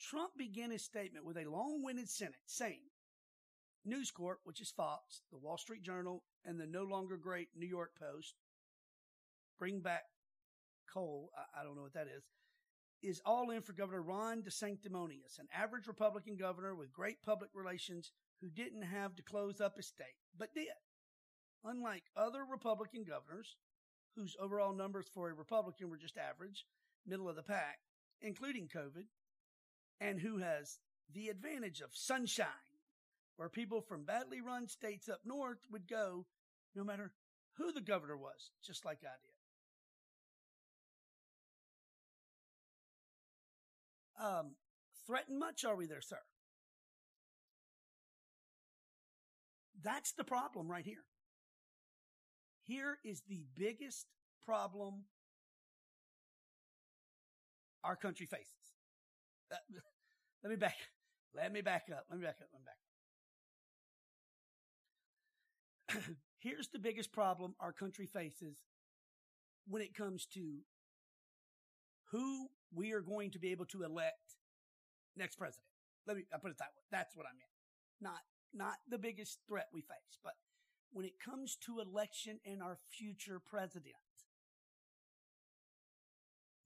[0.00, 2.80] Trump began his statement with a long-winded sentence saying,
[3.84, 7.66] News Corp, which is Fox, the Wall Street Journal, and the no longer great New
[7.66, 8.34] York Post,
[9.58, 10.04] bring back
[10.92, 12.24] coal, I, I don't know what that is,
[13.04, 18.12] is all in for Governor Ron DeSanctimonious, an average Republican governor with great public relations
[18.40, 20.68] who didn't have to close up his state, but did.
[21.64, 23.56] Unlike other Republican governors,
[24.16, 26.66] whose overall numbers for a Republican were just average,
[27.06, 27.78] middle of the pack,
[28.20, 29.06] including COVID,
[30.00, 30.78] and who has
[31.12, 32.46] the advantage of sunshine,
[33.36, 36.26] where people from badly run states up north would go
[36.74, 37.12] no matter
[37.56, 39.33] who the governor was, just like I did.
[44.22, 44.52] Um,
[45.06, 46.18] threatened much are we there, sir?
[49.82, 51.04] That's the problem right here.
[52.62, 54.06] Here is the biggest
[54.44, 55.04] problem
[57.82, 58.48] our country faces.
[59.52, 59.56] Uh,
[60.42, 60.76] let me back.
[61.34, 62.06] Let me back up.
[62.08, 62.48] Let me back up.
[62.52, 62.66] Let me
[65.98, 66.16] back up.
[66.38, 68.56] Here's the biggest problem our country faces
[69.66, 70.58] when it comes to
[72.10, 74.36] who we are going to be able to elect
[75.16, 75.66] next president.
[76.06, 76.82] Let me I put it that way.
[76.90, 77.50] That's what I meant.
[78.00, 78.20] Not
[78.52, 80.34] not the biggest threat we face, but
[80.92, 83.94] when it comes to election and our future president,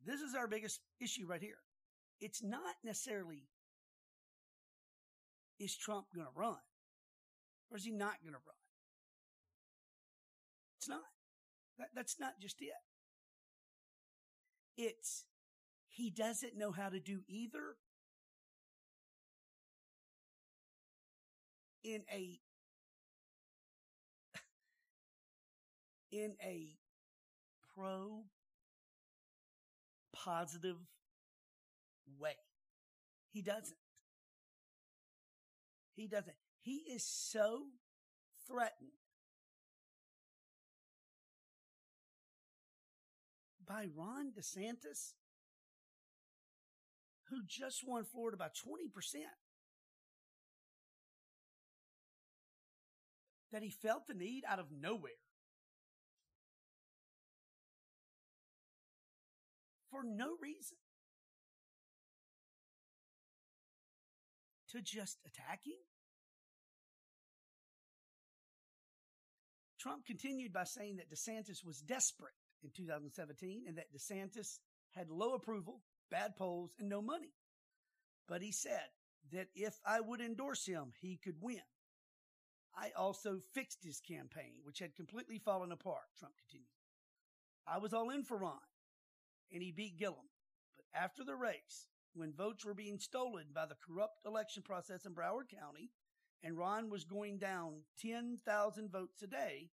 [0.05, 1.59] this is our biggest issue right here.
[2.21, 3.49] It's not necessarily
[5.59, 6.57] is Trump going to run
[7.71, 8.57] or is he not going to run?
[10.79, 11.01] It's not.
[11.79, 12.71] That, that's not just it.
[14.77, 15.25] It's
[15.99, 17.75] he doesn't know how to do either
[21.83, 22.39] in a
[26.13, 26.69] in a
[27.75, 28.23] pro
[30.15, 30.77] positive
[32.17, 32.37] way.
[33.33, 33.77] He doesn't.
[35.97, 36.37] He doesn't.
[36.61, 37.65] He is so
[38.47, 38.93] threatened
[43.67, 45.15] by Ron DeSantis,
[47.31, 48.51] who just won Florida by 20%,
[53.53, 55.13] that he felt the need out of nowhere.
[59.91, 60.77] For no reason.
[64.73, 65.79] To just attack him?
[69.81, 74.59] Trump continued by saying that DeSantis was desperate in 2017 and that DeSantis
[74.91, 77.35] had low approval, bad polls, and no money.
[78.27, 78.89] But he said
[79.33, 81.63] that if I would endorse him, he could win.
[82.77, 86.69] I also fixed his campaign, which had completely fallen apart, Trump continued.
[87.67, 88.59] I was all in for Ron,
[89.53, 90.29] and he beat Gillum.
[90.77, 95.15] But after the race, when votes were being stolen by the corrupt election process in
[95.15, 95.91] Broward County,
[96.43, 99.71] and Ron was going down 10,000 votes a day,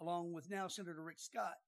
[0.00, 1.58] along with now Senator Rick Scott,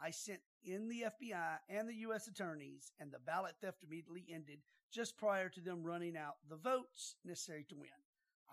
[0.00, 2.28] I sent in the FBI and the U.S.
[2.28, 4.58] attorneys, and the ballot theft immediately ended
[4.92, 7.90] just prior to them running out the votes necessary to win.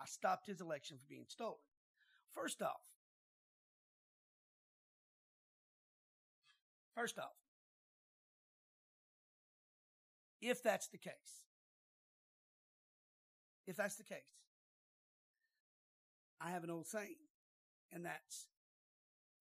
[0.00, 1.56] I stopped his election from being stolen.
[2.34, 2.82] First off,
[6.94, 7.36] first off,
[10.42, 11.12] if that's the case,
[13.66, 14.18] if that's the case,
[16.40, 17.16] I have an old saying,
[17.92, 18.46] and that's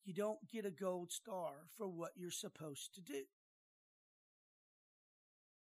[0.05, 3.23] you don't get a gold star for what you're supposed to do.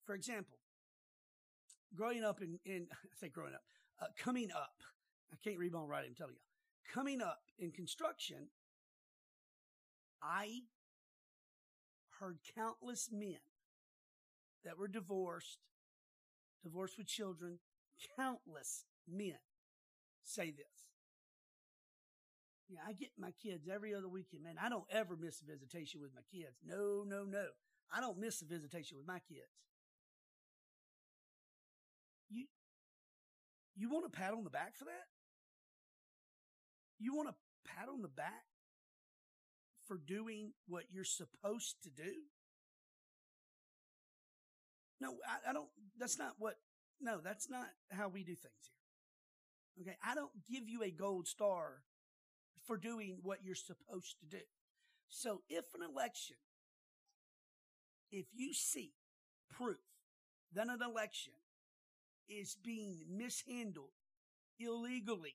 [0.05, 0.57] For example,
[1.95, 3.61] growing up in, in I say growing up,
[4.01, 4.81] uh, coming up,
[5.31, 8.47] I can't read my writing, I'm telling you, coming up in construction,
[10.21, 10.61] I
[12.19, 13.37] heard countless men
[14.63, 15.59] that were divorced,
[16.63, 17.59] divorced with children,
[18.17, 19.37] countless men
[20.23, 20.78] say this.
[22.69, 24.55] Yeah, I get my kids every other weekend, man.
[24.61, 26.61] I don't ever miss a visitation with my kids.
[26.63, 27.47] No, no, no.
[27.91, 29.49] I don't miss a visitation with my kids.
[32.29, 32.45] You,
[33.75, 35.07] you want a pat on the back for that?
[36.99, 37.35] You want a
[37.67, 38.45] pat on the back
[39.87, 42.13] for doing what you're supposed to do?
[45.01, 46.57] No, I, I don't, that's not what,
[47.01, 48.69] no, that's not how we do things
[49.75, 49.81] here.
[49.81, 49.97] Okay.
[50.05, 51.81] I don't give you a gold star
[52.69, 54.43] for doing what you're supposed to do.
[55.07, 56.35] So if an election,
[58.11, 58.91] if you see
[59.49, 59.79] proof
[60.53, 61.33] that an election
[62.29, 63.89] is being mishandled
[64.59, 65.33] illegally,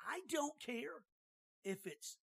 [0.00, 1.02] I don't care
[1.64, 2.16] if it's,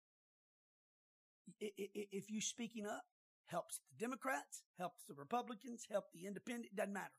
[1.60, 3.04] if you speaking up
[3.48, 7.12] helps the Democrats, helps the Republicans, help the independent, doesn't matter.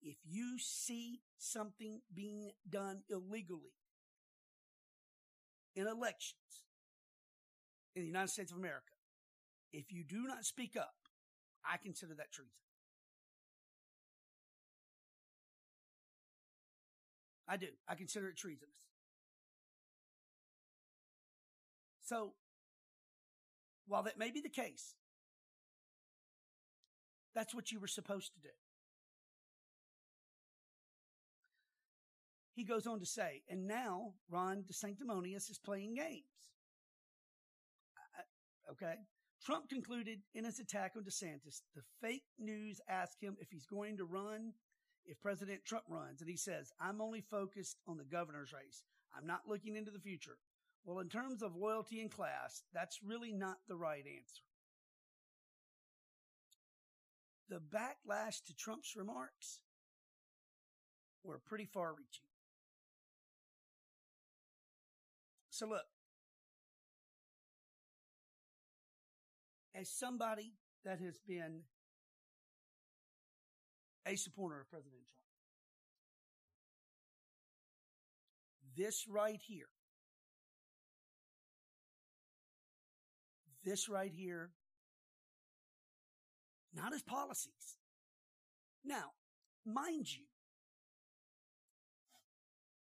[0.00, 3.74] If you see something being done illegally,
[5.78, 6.64] in elections
[7.94, 8.92] in the United States of America,
[9.72, 10.94] if you do not speak up,
[11.64, 12.50] I consider that treason.
[17.46, 17.68] I do.
[17.88, 18.74] I consider it treasonous.
[22.02, 22.32] So,
[23.86, 24.96] while that may be the case,
[27.34, 28.48] that's what you were supposed to do.
[32.58, 36.24] He goes on to say, and now Ron DeSanctimonious is playing games.
[38.72, 38.94] okay.
[39.46, 43.96] Trump concluded in his attack on DeSantis, the fake news asked him if he's going
[43.98, 44.54] to run
[45.06, 46.20] if President Trump runs.
[46.20, 48.82] And he says, I'm only focused on the governor's race.
[49.16, 50.38] I'm not looking into the future.
[50.84, 54.42] Well, in terms of loyalty and class, that's really not the right answer.
[57.50, 59.60] The backlash to Trump's remarks
[61.22, 62.27] were pretty far reaching.
[65.58, 65.82] So look,
[69.74, 70.52] as somebody
[70.84, 71.62] that has been
[74.06, 75.26] a supporter of President Trump.
[78.76, 79.66] This right here,
[83.64, 84.52] this right here,
[86.72, 87.78] not his policies.
[88.84, 89.10] Now,
[89.66, 90.26] mind you,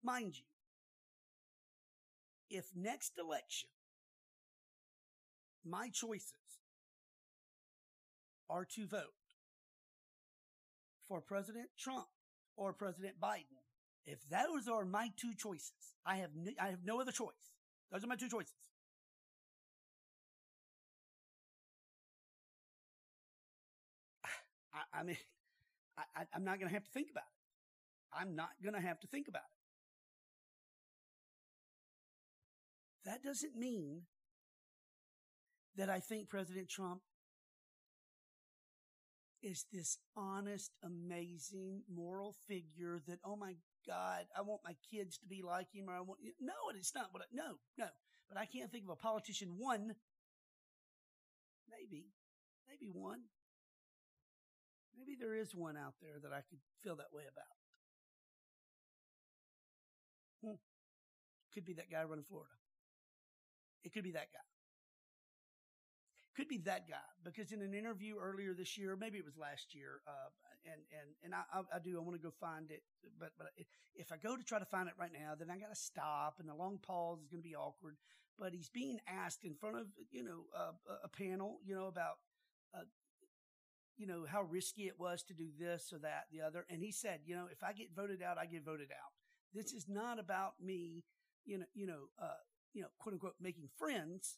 [0.01, 0.45] mind you,
[2.53, 3.69] if next election
[5.65, 6.31] my choices
[8.49, 9.01] are to vote
[11.07, 12.05] for President Trump
[12.55, 13.57] or President Biden,
[14.05, 17.53] if those are my two choices, I have no, I have no other choice.
[17.91, 18.53] Those are my two choices.
[24.73, 25.17] I, I mean,
[25.97, 28.19] I, I'm not going to have to think about it.
[28.19, 29.62] I'm not going to have to think about it.
[33.05, 34.03] That doesn't mean
[35.75, 37.01] that I think President Trump
[39.41, 45.27] is this honest, amazing moral figure that, oh my God, I want my kids to
[45.27, 47.87] be like him or I want, no, it's not what I, no, no.
[48.29, 49.95] But I can't think of a politician, one,
[51.69, 52.05] maybe,
[52.69, 53.19] maybe one.
[54.97, 57.57] Maybe there is one out there that I could feel that way about.
[60.41, 60.55] Hmm.
[61.53, 62.62] Could be that guy running Florida.
[63.83, 64.43] It could be that guy
[66.35, 69.73] could be that guy because in an interview earlier this year, maybe it was last
[69.75, 70.29] year, uh,
[70.65, 72.81] and and and I, I, do I want to go find it,
[73.19, 73.47] but but
[73.95, 76.37] if I go to try to find it right now, then I got to stop,
[76.39, 77.97] and the long pause is going to be awkward.
[78.39, 82.17] But he's being asked in front of you know uh, a panel, you know about.
[82.75, 82.85] Uh,
[83.95, 86.91] you know how risky it was to do this or that, the other, and he
[86.91, 89.13] said, you know, if I get voted out, I get voted out.
[89.53, 91.03] This is not about me,
[91.45, 92.41] you know, you know, uh,
[92.73, 94.37] you know, quote unquote, making friends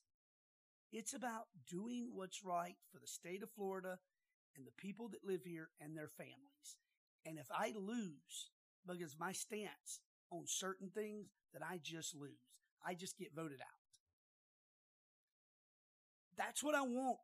[0.92, 3.98] it's about doing what's right for the state of Florida
[4.56, 6.78] and the people that live here and their families.
[7.26, 8.52] And if I lose
[8.88, 10.00] because my stance
[10.32, 12.32] on certain things, that I just lose.
[12.86, 13.68] I just get voted out.
[16.38, 17.18] That's what I want.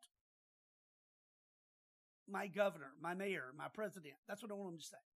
[2.29, 4.15] My governor, my mayor, my president.
[4.27, 5.10] That's what I want them to say.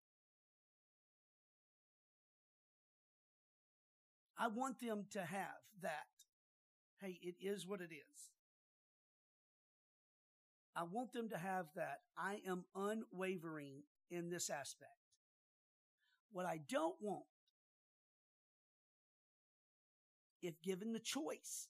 [4.43, 6.03] I want them to have that.
[6.99, 8.31] Hey, it is what it is.
[10.75, 11.99] I want them to have that.
[12.17, 14.91] I am unwavering in this aspect.
[16.33, 17.23] What I don't want,
[20.41, 21.69] if given the choice,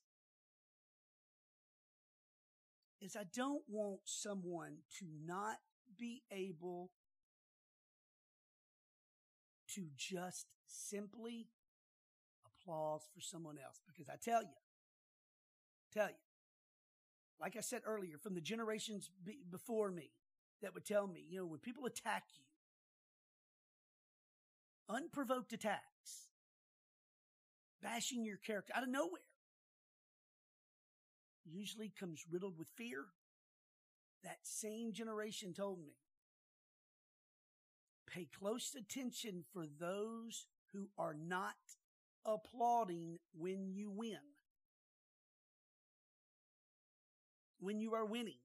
[2.99, 5.57] is I don't want someone to not
[5.99, 6.89] be able
[9.75, 11.49] to just simply
[12.63, 13.81] applause for someone else.
[13.85, 14.49] Because I tell you,
[15.93, 16.15] tell you,
[17.39, 20.11] like I said earlier, from the generations be, before me
[20.61, 22.43] that would tell me, you know, when people attack you,
[24.95, 26.29] unprovoked attacks,
[27.81, 29.21] bashing your character out of nowhere,
[31.45, 33.05] usually comes riddled with fear.
[34.23, 35.95] That same generation told me,
[38.07, 41.55] pay close attention for those who are not
[42.25, 44.17] applauding when you win.
[47.63, 48.39] when you are winning,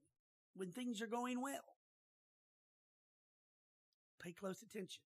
[0.54, 1.76] when things are going well.
[4.22, 5.02] Pay close attention.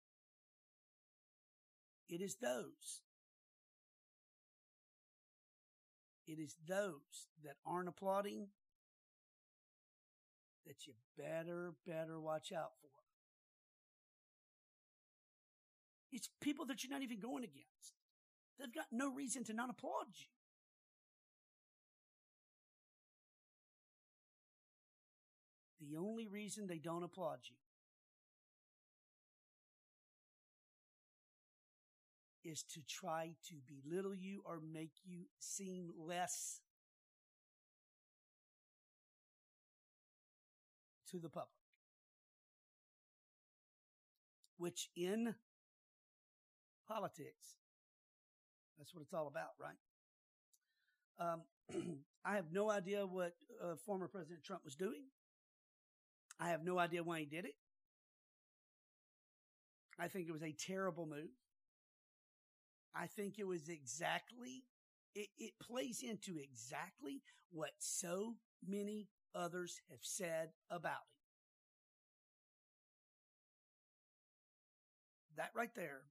[2.08, 3.02] It is those.
[6.26, 8.48] It is those that aren't applauding
[10.66, 12.88] that you better, better watch out for.
[16.12, 18.01] It's people that you're not even going against.
[18.58, 20.26] They've got no reason to not applaud you.
[25.80, 27.56] The only reason they don't applaud you
[32.44, 36.60] is to try to belittle you or make you seem less
[41.10, 41.48] to the public.
[44.56, 45.34] Which in
[46.88, 47.61] politics,
[48.82, 49.78] that's what it's all about, right?
[51.20, 55.04] Um, I have no idea what uh, former President Trump was doing.
[56.40, 57.54] I have no idea why he did it.
[60.00, 61.30] I think it was a terrible move.
[62.92, 64.64] I think it was exactly,
[65.14, 67.22] it, it plays into exactly
[67.52, 68.34] what so
[68.66, 70.96] many others have said about him.
[75.36, 76.02] That right there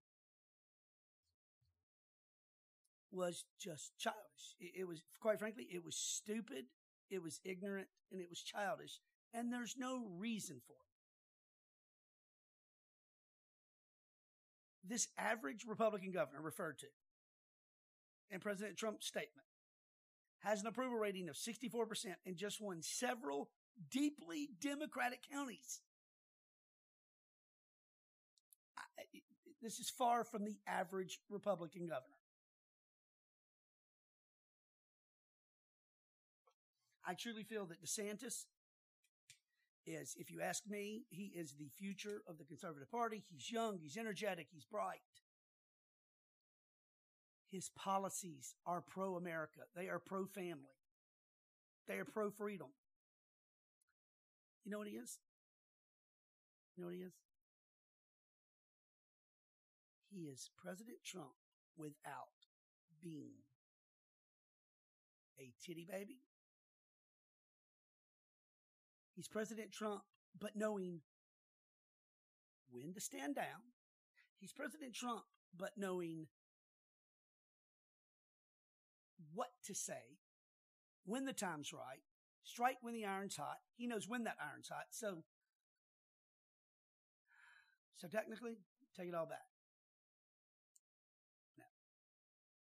[3.11, 4.55] was just childish.
[4.59, 6.65] It, it was, quite frankly, it was stupid,
[7.09, 8.99] it was ignorant, and it was childish
[9.33, 10.77] and there's no reason for it.
[14.83, 16.87] this average Republican governor referred to
[18.29, 19.47] in President Trump's statement
[20.39, 23.49] has an approval rating of 64% and just won several
[23.89, 25.79] deeply Democratic counties.
[28.77, 29.03] I,
[29.61, 32.20] this is far from the average Republican governor.
[37.05, 38.45] I truly feel that DeSantis
[39.85, 43.23] is, if you ask me, he is the future of the Conservative Party.
[43.29, 44.99] He's young, he's energetic, he's bright.
[47.51, 50.77] His policies are pro America, they are pro family,
[51.87, 52.67] they are pro freedom.
[54.63, 55.17] You know what he is?
[56.77, 57.13] You know what he is?
[60.13, 61.31] He is President Trump
[61.75, 62.27] without
[63.01, 63.31] being
[65.39, 66.19] a titty baby.
[69.21, 70.01] He's President Trump,
[70.39, 71.01] but knowing
[72.71, 73.69] when to stand down.
[74.39, 75.21] He's President Trump,
[75.55, 76.25] but knowing
[79.35, 80.17] what to say,
[81.05, 82.01] when the time's right,
[82.43, 83.59] strike when the iron's hot.
[83.75, 84.85] He knows when that iron's hot.
[84.89, 85.17] So,
[87.97, 88.57] so technically,
[88.97, 89.45] take it all back.
[91.59, 91.65] No,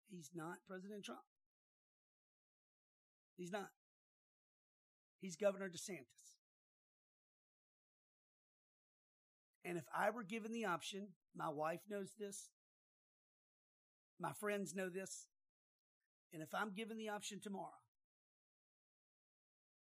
[0.10, 1.22] he's not President Trump.
[3.36, 3.70] He's not.
[5.22, 6.27] He's Governor DeSantis.
[9.68, 12.48] And if I were given the option, my wife knows this,
[14.18, 15.28] my friends know this,
[16.34, 17.84] and if I'm given the option tomorrow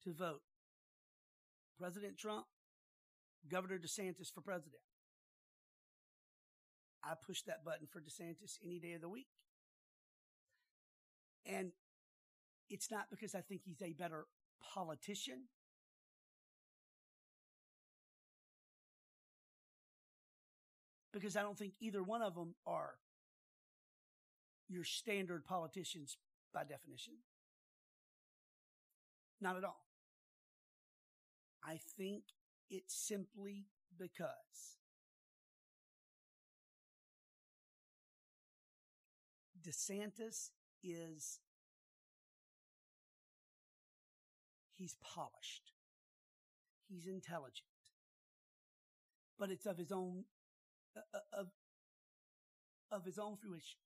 [0.04, 0.40] to vote
[1.78, 2.46] President Trump,
[3.50, 4.80] Governor DeSantis for president,
[7.04, 9.28] I push that button for DeSantis any day of the week.
[11.44, 11.72] And
[12.70, 14.24] it's not because I think he's a better
[14.74, 15.44] politician.
[21.12, 22.94] Because I don't think either one of them are
[24.68, 26.18] your standard politicians
[26.52, 27.14] by definition.
[29.40, 29.84] Not at all.
[31.64, 32.24] I think
[32.70, 33.66] it's simply
[33.98, 34.76] because
[39.66, 40.50] DeSantis
[40.82, 41.40] is
[44.74, 45.72] he's polished.
[46.88, 47.66] He's intelligent.
[49.38, 50.24] But it's of his own
[50.98, 51.46] Uh, uh, of
[52.90, 53.78] of his own fruition.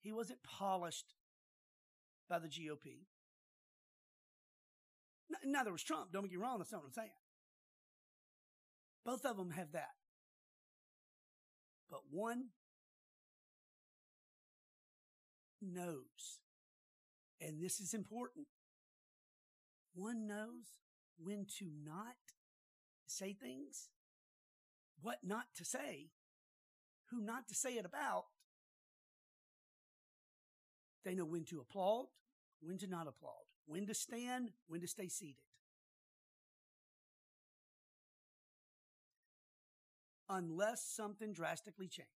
[0.00, 1.14] He wasn't polished
[2.28, 3.06] by the GOP.
[5.44, 6.10] Neither was Trump.
[6.10, 6.58] Don't get me wrong.
[6.58, 7.10] That's not what I'm saying.
[9.04, 9.90] Both of them have that.
[11.90, 12.48] But one
[15.60, 16.40] knows,
[17.40, 18.46] and this is important,
[19.94, 20.80] one knows
[21.18, 22.16] when to not
[23.06, 23.88] say things,
[25.02, 26.10] what not to say,
[27.10, 28.24] who not to say it about.
[31.04, 32.06] They know when to applaud,
[32.60, 35.44] when to not applaud, when to stand, when to stay seated.
[40.28, 42.12] Unless something drastically changes.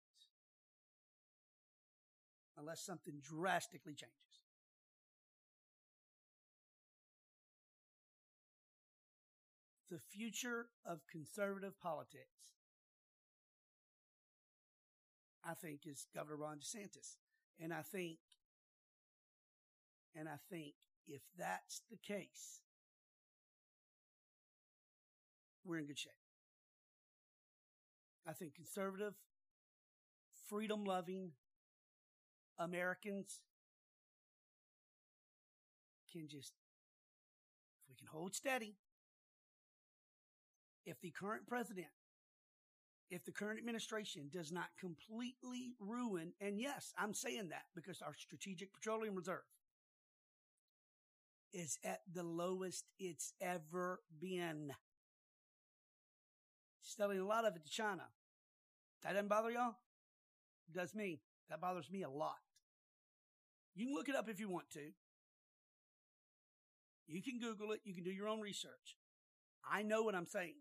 [2.58, 4.16] Unless something drastically changes.
[9.90, 12.52] The future of conservative politics,
[15.45, 17.16] I think, is Governor Ron DeSantis.
[17.61, 18.18] And I think
[20.14, 20.74] and I think
[21.07, 22.61] if that's the case,
[25.64, 26.12] we're in good shape.
[28.26, 29.14] I think conservative,
[30.49, 31.32] freedom loving
[32.59, 33.40] Americans
[36.12, 36.53] can just,
[37.82, 38.76] if we can hold steady,
[40.84, 41.88] if the current president,
[43.12, 48.14] if the current administration does not completely ruin, and yes, I'm saying that because our
[48.16, 49.42] strategic petroleum reserve
[51.52, 54.72] is at the lowest it's ever been.
[56.80, 58.04] Selling a lot of it to China.
[59.02, 59.74] That doesn't bother y'all?
[60.68, 61.20] It does me.
[61.50, 62.38] That bothers me a lot.
[63.74, 64.88] You can look it up if you want to.
[67.06, 67.80] You can Google it.
[67.84, 68.96] You can do your own research.
[69.70, 70.54] I know what I'm saying.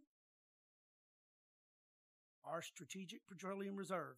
[2.46, 4.16] Our strategic petroleum reserve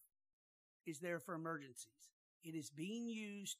[0.85, 2.11] is there for emergencies.
[2.43, 3.57] It is being used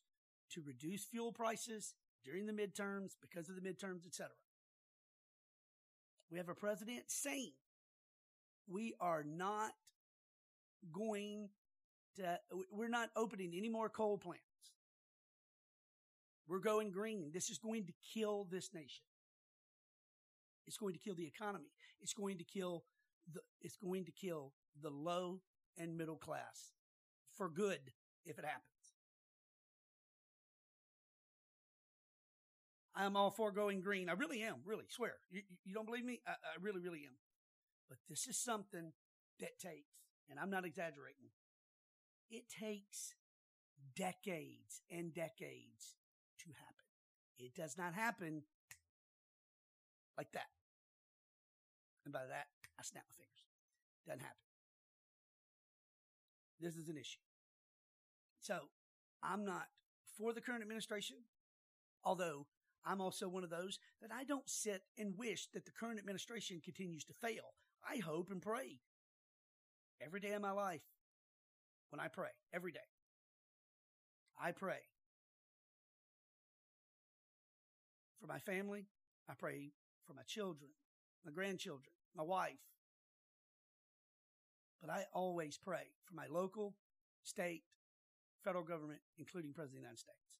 [0.51, 1.95] to reduce fuel prices
[2.25, 4.31] during the midterms, because of the midterms, etc.
[6.31, 7.51] We have a president saying
[8.67, 9.71] we are not
[10.91, 11.49] going
[12.15, 12.39] to,
[12.71, 14.43] we're not opening any more coal plants.
[16.47, 17.31] We're going green.
[17.33, 19.03] This is going to kill this nation.
[20.67, 21.71] It's going to kill the economy.
[22.01, 22.83] It's going to kill
[23.31, 25.41] the, it's going to kill the low
[25.77, 26.73] and middle class
[27.35, 27.79] for good
[28.25, 28.63] if it happens.
[32.95, 34.07] I'm all for going green.
[34.07, 34.57] I really am.
[34.65, 35.13] Really, swear.
[35.31, 36.21] You, you don't believe me?
[36.27, 37.15] I, I really, really am.
[37.89, 38.93] But this is something
[39.39, 39.99] that takes,
[40.29, 41.29] and I'm not exaggerating,
[42.29, 43.15] it takes
[43.95, 45.95] decades and decades
[46.39, 46.85] to happen.
[47.39, 48.43] It does not happen
[50.17, 50.49] like that.
[52.05, 52.47] And by that,
[52.83, 53.45] I snap my fingers.
[54.05, 54.35] Doesn't happen.
[56.59, 57.23] This is an issue.
[58.41, 58.59] So
[59.21, 59.67] I'm not
[60.17, 61.15] for the current administration,
[62.03, 62.45] although
[62.85, 66.59] I'm also one of those that I don't sit and wish that the current administration
[66.61, 67.55] continues to fail.
[67.89, 68.79] I hope and pray
[70.05, 70.83] every day of my life
[71.89, 72.79] when I pray, every day.
[74.37, 74.81] I pray
[78.19, 78.87] for my family.
[79.29, 79.71] I pray
[80.05, 80.71] for my children,
[81.25, 82.59] my grandchildren, my wife.
[84.81, 86.75] But I always pray for my local,
[87.23, 87.63] state,
[88.43, 90.39] federal government, including President of the United States.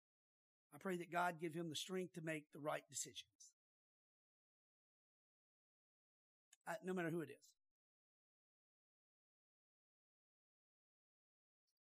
[0.76, 3.54] I pray that God give him the strength to make the right decisions.
[6.68, 7.36] Uh, no matter who it is.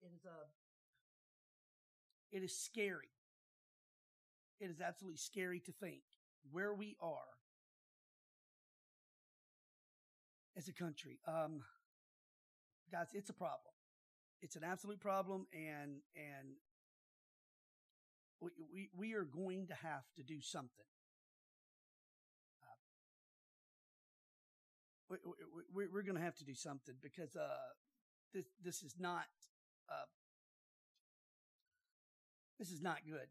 [0.02, 0.48] It is uh,
[2.32, 3.10] it is scary.
[4.60, 6.02] It is absolutely scary to think
[6.52, 7.41] where we are
[10.62, 11.18] as a country.
[11.28, 11.64] Um,
[12.92, 13.74] guys, it's a problem.
[14.44, 16.56] It's an absolute problem, and and
[18.40, 20.86] we we, we are going to have to do something.
[22.62, 22.78] Uh,
[25.10, 25.18] we,
[25.74, 27.74] we, we're going to have to do something because uh,
[28.32, 29.26] this this is not
[29.90, 30.10] uh,
[32.60, 33.30] this is not good.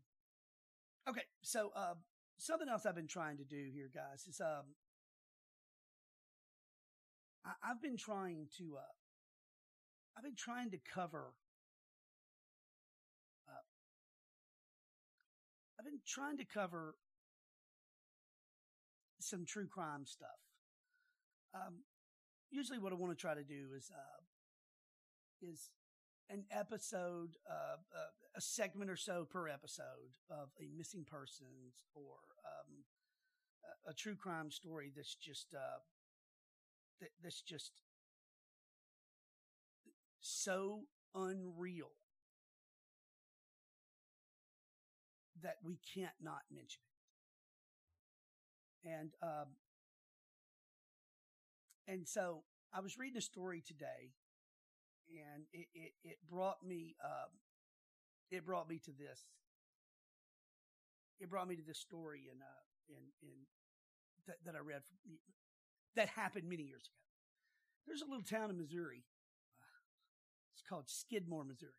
[1.09, 1.95] Okay, so uh,
[2.39, 4.75] something else I've been trying to do here, guys, is um,
[7.45, 8.93] I, have been trying to uh,
[10.17, 11.33] I've been trying to cover.
[13.49, 13.65] Uh,
[15.79, 16.95] I've been trying to cover
[19.21, 20.41] some true crime stuff.
[21.55, 21.85] Um,
[22.51, 24.21] usually, what I want to try to do is uh,
[25.43, 25.71] is
[26.29, 32.19] an episode, uh, uh, a segment or so per episode of a missing persons or
[32.45, 32.85] um,
[33.87, 35.79] a, a, true crime story that's just uh,
[37.01, 37.73] that, that's just
[40.21, 40.83] so
[41.15, 41.93] unreal
[45.43, 46.83] that we can't not mention
[48.85, 48.89] it.
[48.89, 49.49] And um,
[51.89, 52.43] and so
[52.73, 54.15] I was reading a story today
[55.11, 57.31] and it, it, it brought me, um,
[58.31, 59.27] it brought me to this.
[61.19, 63.39] It brought me to this story in, uh, in, in,
[64.27, 65.19] that, that I read from,
[65.97, 67.01] that happened many years ago.
[67.87, 69.05] There's a little town in Missouri.
[69.61, 69.83] Uh,
[70.55, 71.73] it's called Skidmore, Missouri.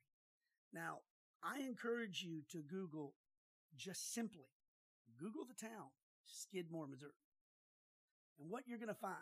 [0.73, 0.99] Now,
[1.43, 3.13] I encourage you to Google
[3.77, 4.49] just simply
[5.19, 5.89] Google the town,
[6.25, 7.11] Skidmore, Missouri.
[8.39, 9.15] And what you're going to find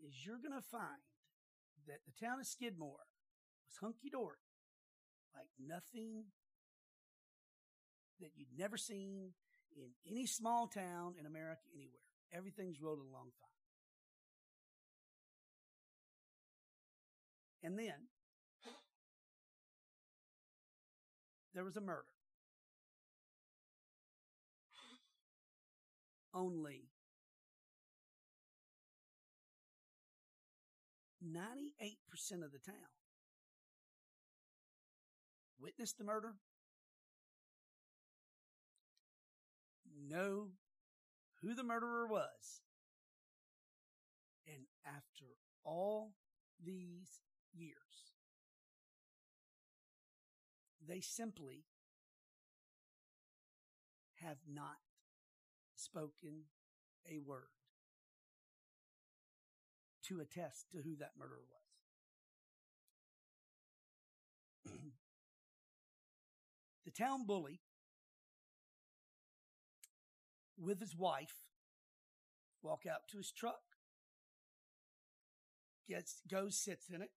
[0.00, 1.02] is you're going to find
[1.86, 3.06] that the town of Skidmore
[3.66, 4.42] was hunky dory,
[5.34, 6.24] like nothing
[8.20, 9.32] that you'd never seen
[9.76, 12.06] in any small town in America anywhere.
[12.32, 13.51] Everything's rolling along fine.
[17.62, 18.08] And then
[21.54, 22.04] there was a murder.
[26.34, 26.88] Only
[31.24, 32.74] 98% of the town
[35.60, 36.34] witnessed the murder,
[40.08, 40.48] know
[41.40, 42.62] who the murderer was.
[44.46, 45.26] And after
[45.64, 46.14] all
[46.64, 47.21] these
[47.54, 48.12] years,
[50.86, 51.64] they simply
[54.22, 54.76] have not
[55.76, 56.42] spoken
[57.10, 57.48] a word
[60.04, 61.38] to attest to who that murderer
[64.66, 64.72] was.
[66.84, 67.60] the town bully
[70.58, 71.34] with his wife
[72.62, 73.62] walk out to his truck,
[75.88, 77.10] gets goes, sits in it,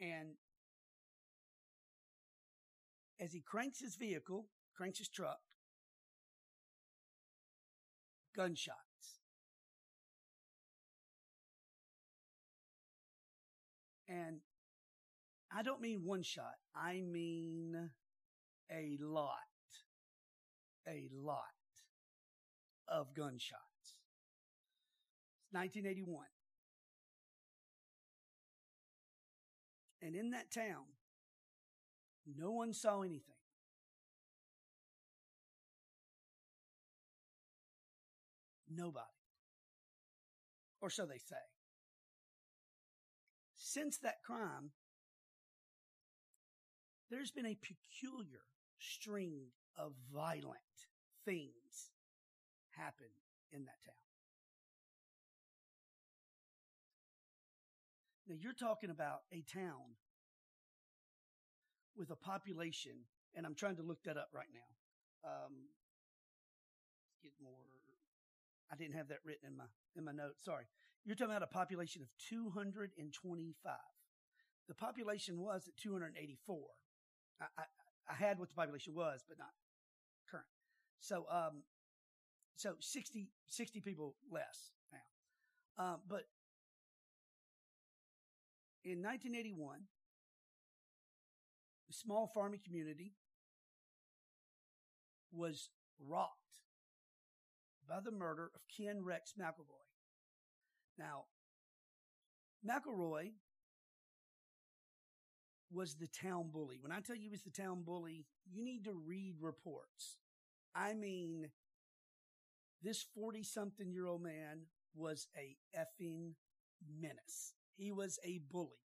[0.00, 0.36] and
[3.20, 5.40] as he cranks his vehicle, cranks his truck,
[8.34, 8.76] gunshots.
[14.08, 14.40] And
[15.54, 16.56] I don't mean one shot.
[16.74, 17.90] I mean
[18.70, 19.36] a lot,
[20.88, 21.44] a lot
[22.88, 23.98] of gunshots.
[25.44, 26.26] It's 1981.
[30.02, 30.84] And in that town,
[32.36, 33.34] no one saw anything.
[38.68, 39.04] Nobody.
[40.80, 41.36] Or so they say.
[43.54, 44.70] Since that crime,
[47.10, 48.40] there's been a peculiar
[48.78, 50.56] string of violent
[51.24, 51.90] things
[52.70, 53.10] happen
[53.52, 53.99] in that town.
[58.30, 59.98] Now you're talking about a town
[61.96, 62.92] with a population,
[63.34, 65.28] and I'm trying to look that up right now.
[65.28, 65.52] Um,
[67.24, 67.58] get more.
[68.72, 69.64] I didn't have that written in my
[69.96, 70.44] in my notes.
[70.44, 70.66] Sorry.
[71.04, 73.74] You're talking about a population of 225.
[74.68, 76.56] The population was at 284.
[77.40, 77.62] I, I,
[78.08, 79.48] I had what the population was, but not
[80.30, 80.46] current.
[81.00, 81.64] So, um,
[82.54, 85.84] so 60, 60 people less now.
[85.84, 86.24] Um, but
[88.84, 89.78] in 1981,
[91.88, 93.12] the small farming community
[95.32, 95.68] was
[95.98, 96.36] rocked
[97.88, 99.86] by the murder of Ken Rex McElroy.
[100.98, 101.24] Now,
[102.66, 103.32] McElroy
[105.72, 106.78] was the town bully.
[106.80, 110.18] When I tell you he was the town bully, you need to read reports.
[110.74, 111.48] I mean,
[112.82, 116.32] this 40 something year old man was a effing
[117.00, 117.54] menace.
[117.80, 118.84] He was a bully.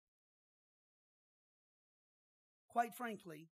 [2.69, 3.49] Quite frankly,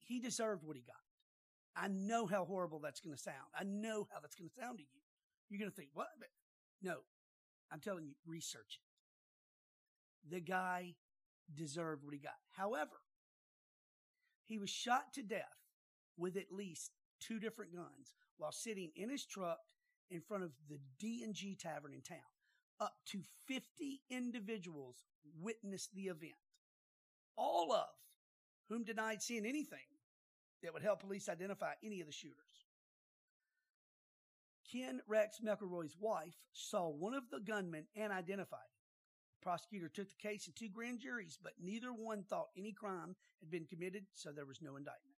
[0.00, 0.96] he deserved what he got.
[1.76, 3.36] I know how horrible that's going to sound.
[3.54, 5.00] I know how that's going to sound to you.
[5.50, 6.06] You're going to think, what?
[6.82, 7.00] No,
[7.70, 8.80] I'm telling you, research
[10.30, 10.34] it.
[10.34, 10.94] The guy
[11.54, 12.38] deserved what he got.
[12.56, 13.02] However,
[14.46, 15.44] he was shot to death
[16.16, 19.58] with at least two different guns while sitting in his truck
[20.10, 22.18] in front of the D&G Tavern in town.
[22.80, 25.02] Up to 50 individuals
[25.40, 26.34] witnessed the event,
[27.36, 27.88] all of
[28.68, 29.78] whom denied seeing anything
[30.62, 32.66] that would help police identify any of the shooters.
[34.70, 39.40] Ken Rex McElroy's wife saw one of the gunmen and identified him.
[39.40, 43.14] The prosecutor took the case in two grand juries, but neither one thought any crime
[43.40, 45.16] had been committed, so there was no indictment.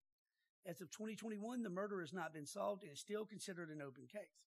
[0.66, 4.06] As of 2021, the murder has not been solved and is still considered an open
[4.12, 4.45] case.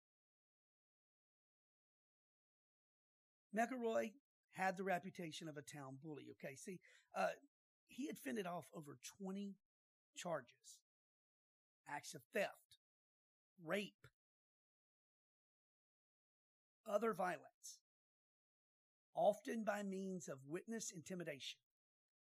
[3.55, 4.11] McElroy
[4.51, 6.25] had the reputation of a town bully.
[6.31, 6.79] Okay, see,
[7.17, 7.27] uh,
[7.87, 9.55] he had fended off over 20
[10.15, 10.79] charges
[11.91, 12.77] acts of theft,
[13.65, 14.07] rape,
[16.87, 17.79] other violence,
[19.15, 21.59] often by means of witness intimidation.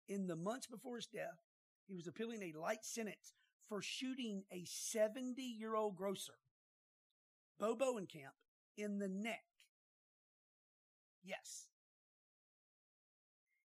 [0.08, 1.40] In the months before his death,
[1.86, 3.32] he was appealing a light sentence
[3.68, 6.34] for shooting a 70 year old grocer,
[7.58, 8.36] Bo Bowenkamp,
[8.76, 9.44] in the neck.
[11.24, 11.66] Yes.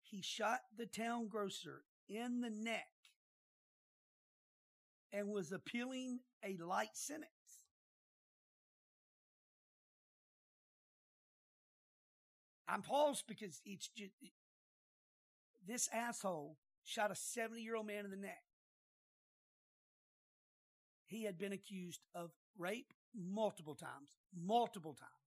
[0.03, 2.87] He shot the town grocer in the neck
[5.11, 7.29] and was appealing a light sentence.
[12.67, 14.11] I'm paused because it's just
[15.65, 18.43] this asshole shot a 70 year old man in the neck.
[21.05, 25.24] He had been accused of rape multiple times, multiple times.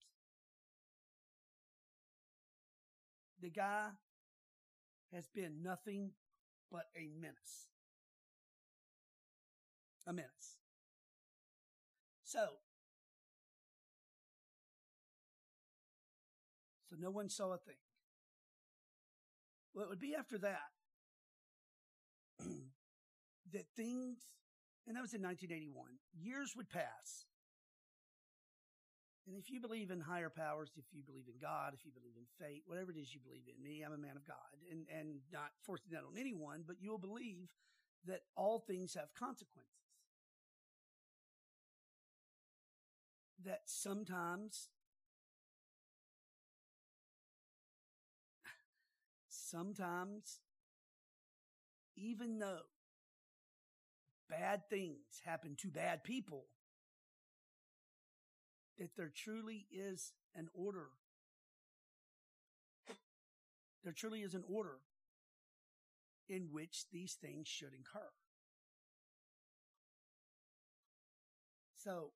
[3.41, 3.89] The guy
[5.13, 6.11] has been nothing
[6.71, 7.69] but a menace
[10.09, 10.57] a menace.
[12.25, 12.47] So,
[16.89, 17.77] so no one saw a thing.
[19.75, 20.71] Well, it would be after that
[23.53, 24.19] that things,
[24.87, 25.85] and that was in 1981,
[26.19, 27.27] years would pass.
[29.29, 32.15] And if you believe in higher powers, if you believe in God, if you believe
[32.17, 34.87] in fate, whatever it is you believe in, me, I'm a man of God, and,
[34.89, 37.53] and not forcing that on anyone, but you'll believe
[38.07, 39.79] that all things have consequences.
[43.45, 44.69] that sometimes
[49.29, 50.41] sometimes
[51.97, 52.63] even though
[54.29, 56.45] bad things happen to bad people
[58.79, 60.89] that there truly is an order.
[63.85, 64.79] There truly is an order
[66.29, 68.11] in which these things should occur
[71.89, 72.11] so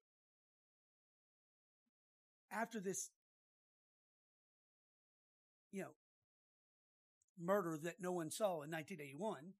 [2.51, 3.11] after this,
[5.71, 5.95] you know,
[7.41, 9.55] murder that no one saw in 1981,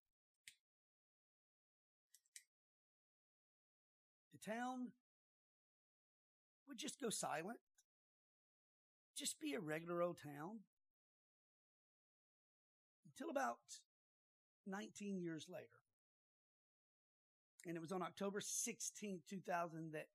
[4.33, 4.89] the town
[6.73, 7.59] would just go silent,
[9.15, 10.61] just be a regular old town.
[13.15, 13.59] until about
[14.66, 15.66] 19 years later.
[17.66, 20.07] And it was on October 16, 2000, that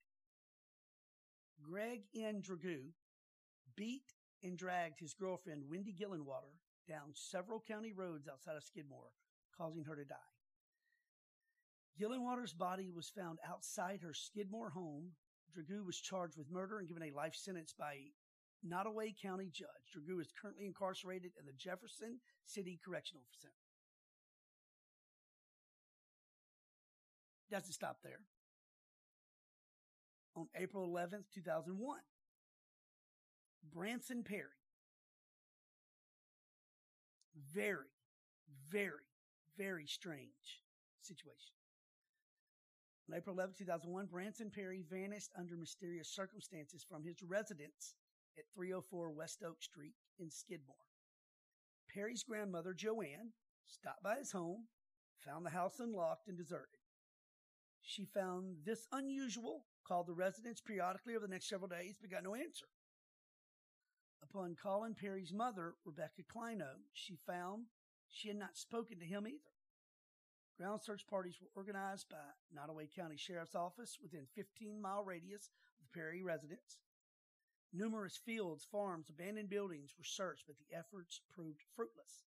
[1.61, 2.41] Greg N.
[2.41, 2.89] Dragoo
[3.75, 6.57] beat and dragged his girlfriend, Wendy Gillenwater,
[6.89, 9.11] down several county roads outside of Skidmore,
[9.55, 10.15] causing her to die.
[12.01, 15.11] Gillenwater's body was found outside her Skidmore home.
[15.55, 17.97] Dragoo was charged with murder and given a life sentence by
[18.65, 19.67] Nodaway County judge.
[19.95, 23.53] Dragoo is currently incarcerated in the Jefferson City Correctional Center.
[27.49, 28.19] Doesn't stop there.
[30.35, 31.99] On April 11th, 2001,
[33.73, 34.43] Branson Perry,
[37.53, 37.87] very,
[38.69, 38.91] very,
[39.57, 40.61] very strange
[41.01, 41.53] situation.
[43.09, 47.95] On April 11, 2001, Branson Perry vanished under mysterious circumstances from his residence
[48.37, 50.75] at 304 West Oak Street in Skidmore.
[51.93, 53.31] Perry's grandmother, Joanne,
[53.65, 54.67] stopped by his home,
[55.25, 56.79] found the house unlocked and deserted.
[57.81, 62.25] She found this unusual, called the residence periodically over the next several days, but got
[62.25, 62.65] no answer.
[64.21, 67.67] Upon calling Perry's mother, Rebecca Kleino, she found
[68.09, 69.56] she had not spoken to him either.
[70.57, 72.17] Ground search parties were organized by
[72.49, 76.79] Nodaway County Sheriff's Office within 15 mile radius of the Perry residence.
[77.71, 82.25] Numerous fields, farms, abandoned buildings were searched, but the efforts proved fruitless.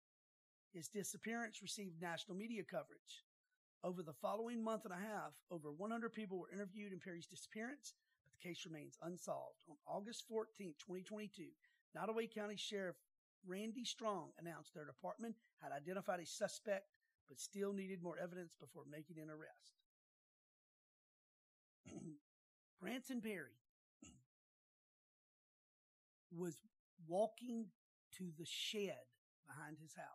[0.73, 3.23] His disappearance received national media coverage.
[3.81, 7.93] Over the following month and a half, over 100 people were interviewed in Perry's disappearance,
[8.25, 9.55] but the case remains unsolved.
[9.69, 11.43] On August 14, 2022,
[11.95, 12.97] Nodaway County Sheriff
[13.47, 16.96] Randy Strong announced their department had identified a suspect
[17.27, 19.77] but still needed more evidence before making an arrest.
[22.81, 23.57] Branson Perry
[26.31, 26.59] was
[27.07, 27.65] walking
[28.17, 29.05] to the shed
[29.47, 30.05] behind his house.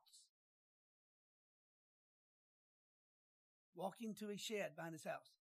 [3.75, 5.33] Walking to a shed behind his house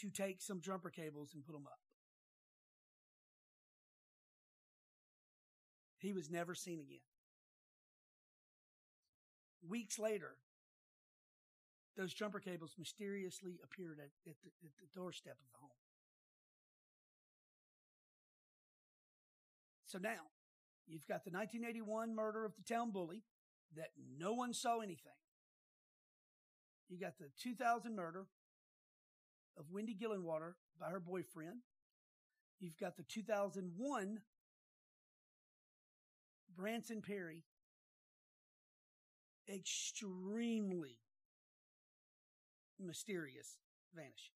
[0.00, 1.78] to take some jumper cables and put them up.
[5.98, 6.98] He was never seen again.
[9.66, 10.36] Weeks later,
[11.96, 15.70] those jumper cables mysteriously appeared at, at, the, at the doorstep of the home.
[19.86, 20.26] So now
[20.86, 23.22] you've got the 1981 murder of the town bully
[23.76, 25.12] that no one saw anything.
[26.88, 28.26] You got the 2000 murder
[29.56, 31.60] of Wendy Gillenwater by her boyfriend.
[32.60, 34.20] You've got the 2001
[36.56, 37.44] Branson Perry
[39.48, 40.98] extremely
[42.80, 43.58] mysterious
[43.94, 44.34] vanishing.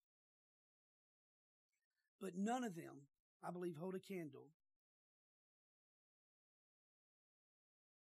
[2.21, 3.07] But none of them,
[3.43, 4.47] I believe, hold a candle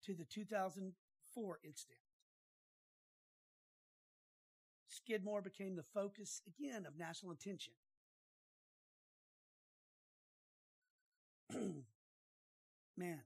[0.05, 1.99] to the 2004 incident.
[4.89, 7.75] Skidmore became the focus again of national attention.
[11.53, 11.85] Man.
[12.97, 13.23] Man.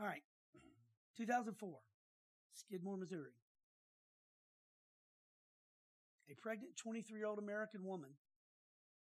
[0.00, 0.22] All right.
[1.16, 1.89] 2004.
[2.70, 3.32] Skidmore, Missouri.
[6.30, 8.10] A pregnant 23 year old American woman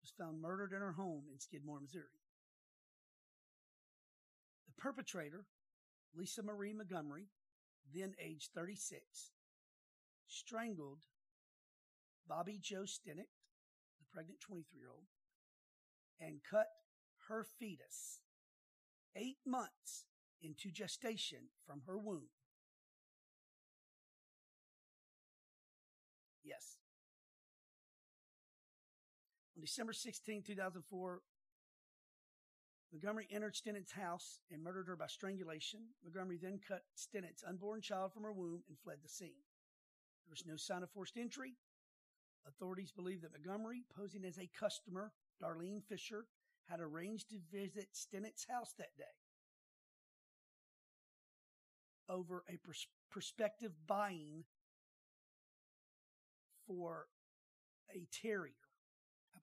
[0.02, 2.18] was found murdered in her home in Skidmore, Missouri.
[4.66, 5.44] The perpetrator,
[6.16, 7.28] Lisa Marie Montgomery,
[7.94, 9.30] then age 36,
[10.26, 11.02] strangled
[12.28, 13.30] Bobbie Jo Stinnett,
[14.00, 15.06] the pregnant 23 year old,
[16.20, 16.66] and cut
[17.28, 18.18] her fetus
[19.14, 20.06] eight months
[20.42, 22.26] into gestation from her womb
[29.56, 31.20] On December 16, 2004,
[32.92, 35.80] Montgomery entered Stinnett's house and murdered her by strangulation.
[36.02, 39.42] Montgomery then cut Stinnett's unborn child from her womb and fled the scene.
[40.24, 41.54] There was no sign of forced entry.
[42.46, 45.12] Authorities believe that Montgomery, posing as a customer,
[45.42, 46.26] Darlene Fisher,
[46.68, 49.04] had arranged to visit Stinnett's house that day
[52.08, 54.44] over a pers- prospective buying
[56.66, 57.06] for
[57.94, 58.52] a terrier.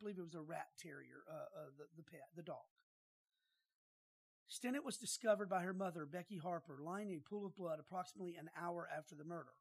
[0.02, 2.66] Believe it was a rat terrier, uh, uh, the, the pet, the dog.
[4.50, 8.36] Stinnett was discovered by her mother, Becky Harper, lying in a pool of blood approximately
[8.36, 9.54] an hour after the murder.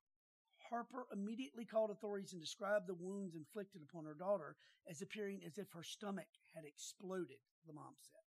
[0.70, 4.56] Harper immediately called authorities and described the wounds inflicted upon her daughter
[4.88, 8.24] as appearing as if her stomach had exploded, the mom said.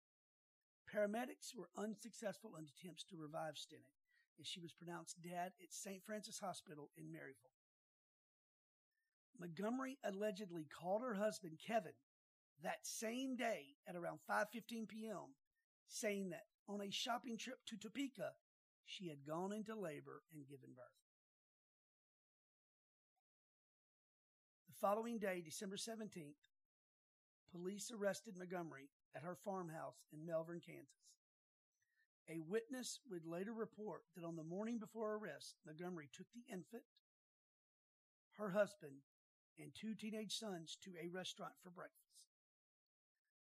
[0.93, 3.95] Paramedics were unsuccessful in attempts to revive Stinnett,
[4.37, 6.03] and she was pronounced dead at St.
[6.05, 7.60] Francis Hospital in Maryville.
[9.41, 11.93] Montgomery allegedly called her husband Kevin
[12.63, 15.35] that same day at around 5:15 p.m.
[15.89, 18.33] saying that on a shopping trip to Topeka
[18.85, 20.87] she had gone into labor and given birth.
[24.69, 26.35] The following day, December 17th,
[27.53, 31.07] police arrested Montgomery at her farmhouse in Melvern, Kansas.
[32.29, 36.85] A witness would later report that on the morning before arrest, Montgomery took the infant,
[38.39, 39.03] her husband,
[39.59, 42.11] and two teenage sons to a restaurant for breakfast.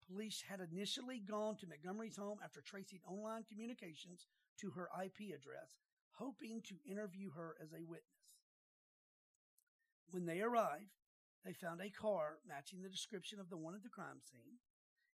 [0.07, 4.27] Police had initially gone to Montgomery's home after tracing online communications
[4.59, 5.79] to her IP address,
[6.12, 8.23] hoping to interview her as a witness.
[10.11, 10.99] When they arrived,
[11.45, 14.59] they found a car matching the description of the one at the crime scene,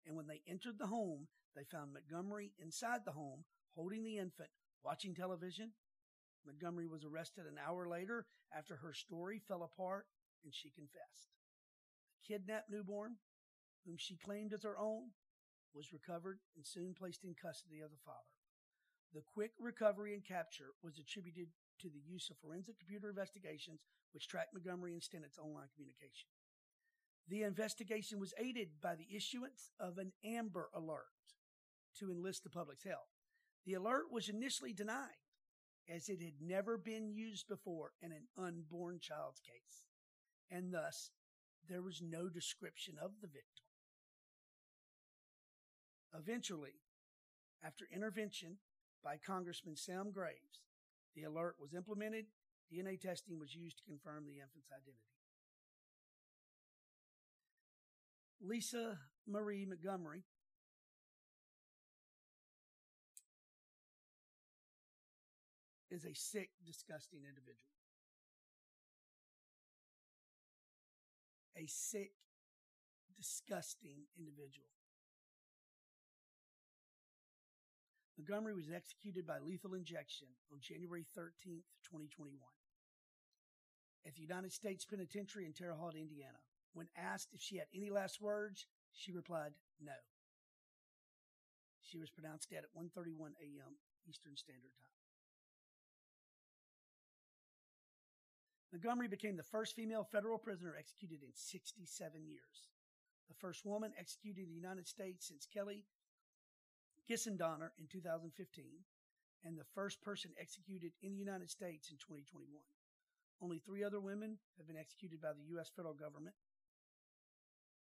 [0.06, 3.44] and when they entered the home, they found Montgomery inside the home
[3.74, 4.50] holding the infant,
[4.82, 5.72] watching television.
[6.46, 8.26] Montgomery was arrested an hour later
[8.56, 10.06] after her story fell apart
[10.44, 11.32] and she confessed.
[12.12, 13.16] The kidnapped newborn,
[13.84, 15.10] whom she claimed as her own,
[15.74, 18.34] was recovered and soon placed in custody of the father.
[19.12, 21.48] The quick recovery and capture was attributed
[21.80, 23.80] to the use of forensic computer investigations
[24.12, 26.30] which tracked Montgomery and Stinnett's online communication.
[27.28, 31.06] The investigation was aided by the issuance of an Amber Alert
[31.98, 33.08] to enlist the public's help.
[33.64, 35.24] The alert was initially denied
[35.88, 39.85] as it had never been used before in an unborn child's case,
[40.50, 41.10] and thus
[41.68, 43.64] there was no description of the victim.
[46.18, 46.80] Eventually,
[47.64, 48.58] after intervention
[49.02, 50.60] by Congressman Sam Graves,
[51.14, 52.26] the alert was implemented.
[52.72, 54.98] DNA testing was used to confirm the infant's identity.
[58.40, 60.24] Lisa Marie Montgomery
[65.90, 67.75] is a sick, disgusting individual.
[71.56, 72.12] A sick,
[73.16, 74.68] disgusting individual.
[78.18, 82.40] Montgomery was executed by lethal injection on January 13th, 2021,
[84.06, 86.40] at the United States Penitentiary in Terre Haute, Indiana.
[86.72, 89.92] When asked if she had any last words, she replied, no.
[91.82, 93.76] She was pronounced dead at 1.31 a.m.
[94.08, 94.95] Eastern Standard Time.
[98.76, 101.80] Montgomery became the first female federal prisoner executed in 67
[102.28, 102.68] years.
[103.26, 105.86] The first woman executed in the United States since Kelly
[107.08, 108.36] Gissendaner in 2015,
[109.44, 112.44] and the first person executed in the United States in 2021.
[113.40, 115.72] Only three other women have been executed by the U.S.
[115.74, 116.36] federal government.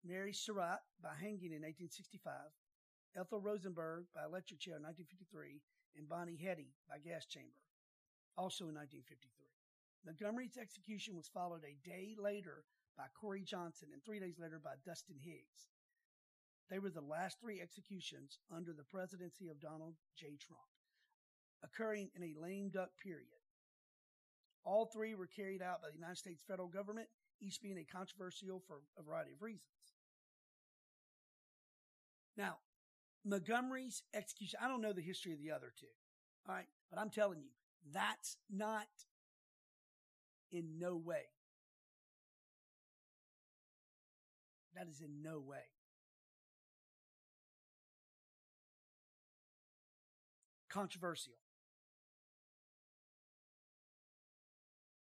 [0.07, 2.55] Mary Surratt by hanging in 1865,
[3.19, 5.59] Ethel Rosenberg by electric chair in 1953,
[5.99, 7.59] and Bonnie Heady by gas chamber,
[8.39, 9.48] also in 1953.
[10.05, 12.65] Montgomery's execution was followed a day later
[12.97, 15.71] by Corey Johnson and three days later by Dustin Higgs.
[16.71, 20.37] They were the last three executions under the presidency of Donald J.
[20.39, 20.69] Trump,
[21.65, 23.41] occurring in a lame duck period.
[24.65, 27.09] All three were carried out by the United States federal government,
[27.41, 29.63] each being a controversial for a variety of reasons.
[32.37, 32.59] Now,
[33.25, 35.87] Montgomery's execution, I don't know the history of the other two.
[36.49, 36.67] All right.
[36.91, 37.51] But I'm telling you,
[37.93, 38.87] that's not
[40.53, 41.23] in no way.
[44.75, 45.59] That is in no way.
[50.71, 51.35] Controversial.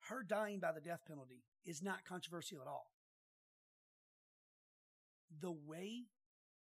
[0.09, 2.90] Her dying by the death penalty is not controversial at all.
[5.40, 6.06] The way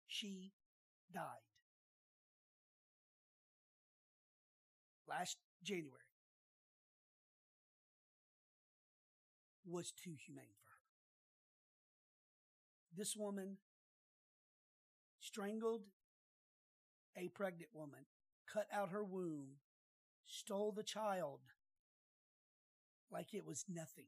[0.08, 0.52] she
[1.14, 1.24] died
[5.08, 6.03] last January
[9.66, 10.84] was too humane for her.
[12.96, 13.58] This woman
[15.20, 15.84] strangled
[17.18, 18.06] a pregnant woman,
[18.52, 19.58] cut out her womb,
[20.26, 21.40] stole the child
[23.12, 24.08] like it was nothing.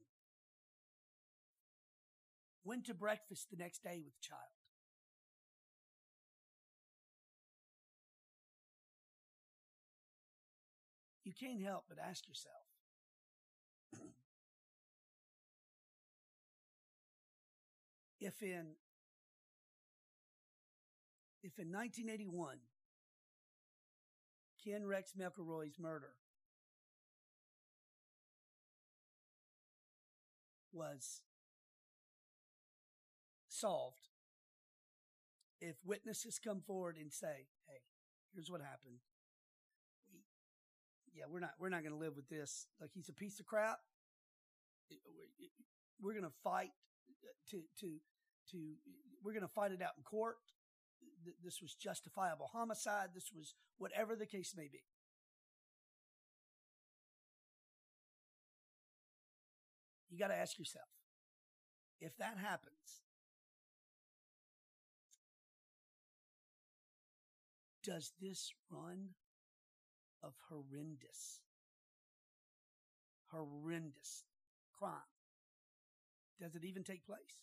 [2.63, 4.41] Went to breakfast the next day with the child.
[11.23, 12.64] You can't help but ask yourself
[18.25, 18.65] if in
[21.43, 22.57] if in 1981
[24.63, 26.13] Ken Rex McElroy's murder
[30.73, 31.21] was
[33.47, 34.09] solved,
[35.61, 37.81] if witnesses come forward and say, "Hey,
[38.33, 39.01] here's what happened,"
[40.11, 40.21] we,
[41.13, 42.65] yeah, we're not we're not going to live with this.
[42.81, 43.77] Like he's a piece of crap.
[46.01, 46.71] We're going to fight
[47.23, 47.99] uh, to to
[48.51, 48.75] to
[49.23, 50.37] we're going to fight it out in court.
[51.43, 53.09] This was justifiable homicide.
[53.15, 54.83] This was whatever the case may be.
[60.09, 60.85] You got to ask yourself
[61.99, 63.01] if that happens,
[67.83, 69.09] does this run
[70.23, 71.41] of horrendous,
[73.31, 74.23] horrendous
[74.77, 74.91] crime,
[76.39, 77.41] does it even take place?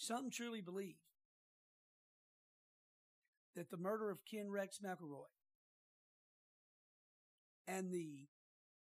[0.00, 0.96] Some truly believe
[3.54, 5.28] that the murder of Ken Rex McElroy
[7.68, 8.26] and the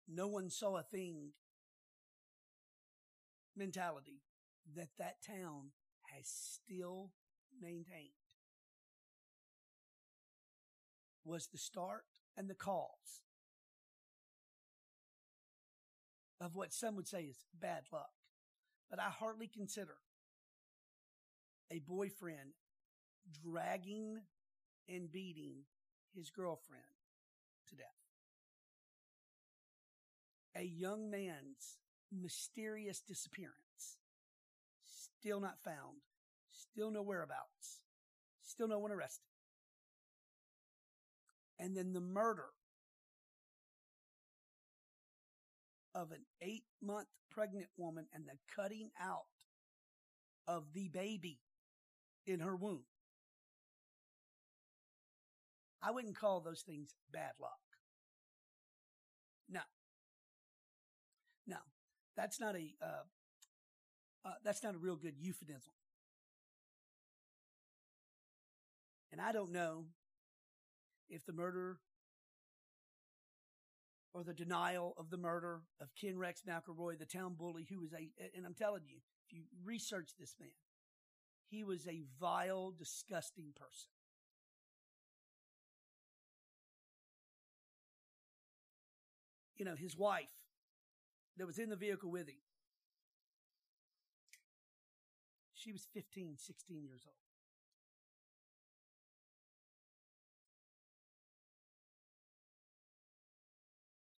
[0.07, 1.33] no one saw a thing
[3.57, 4.23] mentality
[4.77, 5.73] that that town
[6.15, 7.11] has still
[7.61, 8.13] maintained
[11.25, 12.05] was the start
[12.37, 13.23] and the cause
[16.41, 18.11] of what some would say is bad luck.
[18.89, 19.97] But I hardly consider
[21.71, 22.53] a boyfriend
[23.45, 24.21] dragging
[24.89, 25.65] and beating
[26.15, 26.83] his girlfriend
[27.69, 27.87] to death.
[30.57, 31.79] A young man's
[32.11, 33.99] mysterious disappearance,
[34.85, 35.99] still not found,
[36.51, 37.83] still no whereabouts,
[38.43, 39.25] still no one arrested.
[41.61, 42.47] And then the murder
[45.95, 49.27] of an eight month pregnant woman and the cutting out
[50.47, 51.41] of the baby
[52.29, 52.85] in her womb.
[55.83, 57.53] I wouldn't call those things bad luck.
[59.49, 59.61] No.
[61.47, 61.57] No.
[62.17, 63.05] That's not a, uh,
[64.25, 65.73] uh, that's not a real good euphemism.
[69.11, 69.87] And I don't know
[71.09, 71.79] if the murder
[74.13, 77.93] or the denial of the murder of Ken Rex McElroy, the town bully, who was
[77.93, 78.97] a, and I'm telling you,
[79.27, 80.51] if you research this man,
[81.51, 83.91] he was a vile, disgusting person.
[89.57, 90.27] You know, his wife
[91.37, 92.37] that was in the vehicle with him,
[95.55, 97.15] she was 15, 16 years old.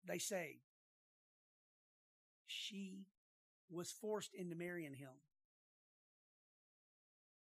[0.06, 0.57] They say
[2.47, 3.06] she
[3.69, 5.10] was forced into marrying him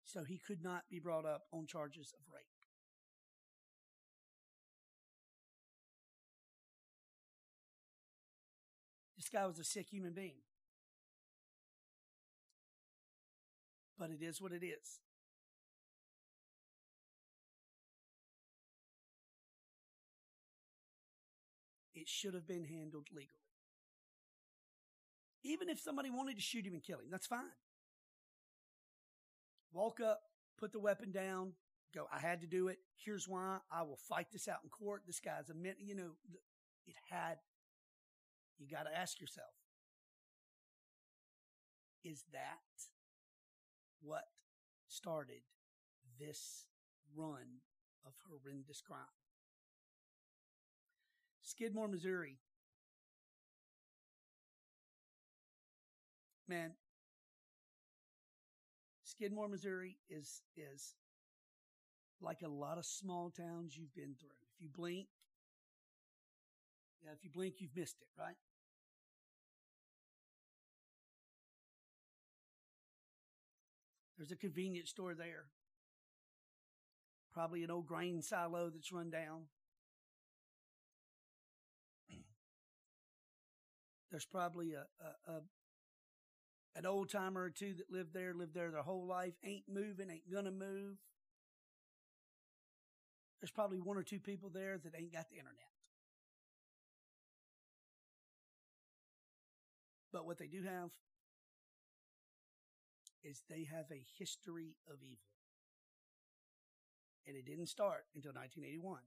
[0.08, 2.46] so he could not be brought up on charges of rape.
[9.18, 10.38] This guy was a sick human being.
[14.00, 15.00] But it is what it is.
[21.94, 23.34] It should have been handled legally.
[25.44, 27.52] Even if somebody wanted to shoot him and kill him, that's fine.
[29.72, 30.22] Walk up,
[30.58, 31.54] put the weapon down,
[31.94, 32.78] go, I had to do it.
[32.96, 33.60] Here's why.
[33.72, 35.04] I will fight this out in court.
[35.06, 36.12] This guy's a min, you know,
[36.86, 37.38] it had,
[38.58, 39.54] you got to ask yourself,
[42.04, 42.60] is that
[44.02, 44.24] what
[44.88, 45.42] started
[46.20, 46.66] this
[47.16, 47.62] run
[48.06, 49.00] of horrendous crime?
[51.42, 52.40] Skidmore, Missouri.
[56.48, 56.72] Man,
[59.18, 60.94] Skidmore, Missouri is is
[62.22, 64.30] like a lot of small towns you've been through.
[64.56, 65.08] If you blink,
[67.04, 68.36] yeah, if you blink, you've missed it, right?
[74.18, 75.46] There's a convenience store there.
[77.34, 79.46] Probably an old grain silo that's run down.
[84.12, 84.86] There's probably a,
[85.28, 85.42] a, a
[86.78, 90.12] an old timer or two that lived there, lived there their whole life, ain't moving,
[90.12, 90.98] ain't gonna move.
[93.42, 95.58] There's probably one or two people there that ain't got the internet.
[100.14, 100.92] But what they do have
[103.24, 105.18] is they have a history of evil.
[107.26, 109.02] And it didn't start until 1981.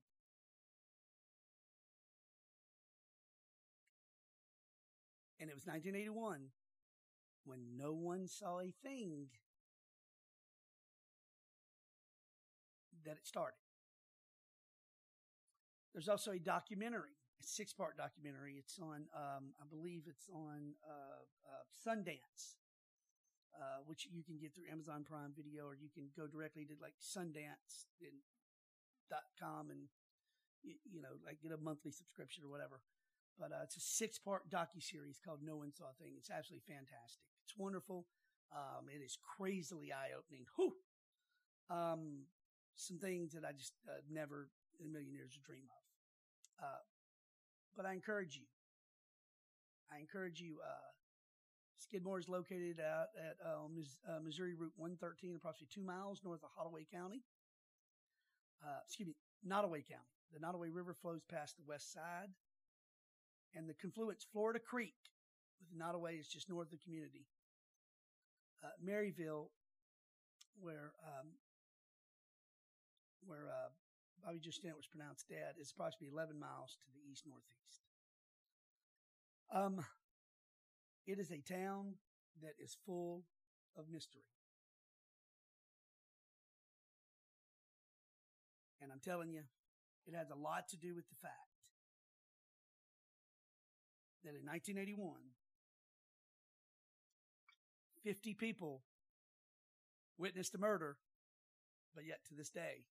[5.41, 6.51] And it was 1981
[7.45, 9.29] when no one saw a thing
[13.05, 13.57] that it started.
[15.93, 18.55] There's also a documentary, a six part documentary.
[18.59, 22.55] It's on, um, I believe it's on uh, uh, Sundance,
[23.59, 26.75] uh, which you can get through Amazon Prime Video, or you can go directly to
[26.81, 27.61] like Sundance.com
[29.71, 29.89] and,
[30.63, 32.81] you, you know, like get a monthly subscription or whatever.
[33.41, 36.13] But uh, it's a six part docu series called No One Saw a Thing.
[36.19, 37.25] It's absolutely fantastic.
[37.45, 38.05] It's wonderful.
[38.53, 40.45] Um, it is crazily eye opening.
[40.57, 40.77] Whew.
[41.71, 42.27] Um,
[42.77, 46.67] some things that I just uh, never in a million years would dream of.
[46.67, 46.85] Uh,
[47.77, 48.45] but I encourage you.
[49.91, 50.59] I encourage you.
[50.63, 50.93] Uh,
[51.79, 56.51] Skidmore is located out at uh, uh, Missouri Route 113, approximately two miles north of
[56.55, 57.23] Holloway County.
[58.63, 60.13] Uh, excuse me, Nodaway County.
[60.33, 62.29] The Nodaway River flows past the west side,
[63.55, 64.95] and the confluence Florida Creek
[65.61, 67.27] with Nodaway is just north of the community.
[68.63, 69.49] Uh, Maryville,
[70.61, 71.29] where um,
[73.27, 73.69] where uh,
[74.25, 77.81] Bobby Justin was pronounced dead, is approximately 11 miles to the east northeast.
[79.53, 79.85] Um,
[81.07, 81.95] it is a town
[82.43, 83.25] that is full
[83.77, 84.23] of mystery.
[88.83, 89.43] And I'm telling you,
[90.07, 91.60] it has a lot to do with the fact
[94.25, 95.15] that in 1981,
[98.05, 98.83] 50 people
[100.19, 100.97] witnessed a murder,
[101.95, 102.85] but yet to this day,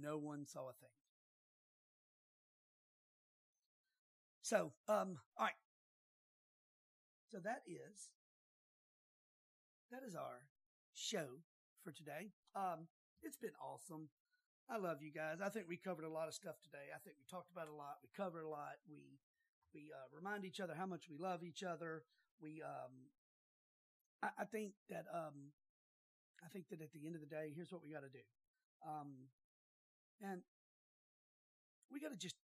[0.00, 0.96] no one saw a thing.
[4.42, 5.52] So, um, all right.
[7.30, 8.08] So that is
[9.92, 10.48] that is our
[10.94, 11.44] show
[11.84, 12.32] for today.
[12.56, 12.88] Um,
[13.22, 14.08] it's been awesome.
[14.70, 15.40] I love you guys.
[15.44, 16.92] I think we covered a lot of stuff today.
[16.92, 18.00] I think we talked about a lot.
[18.04, 18.80] We covered a lot.
[18.88, 19.20] We
[19.74, 22.02] we uh, remind each other how much we love each other.
[22.40, 23.10] We um,
[24.22, 25.52] I, I think that um,
[26.44, 28.24] I think that at the end of the day, here's what we got to do.
[28.86, 29.28] Um,
[30.22, 30.42] and
[31.90, 32.36] we got to just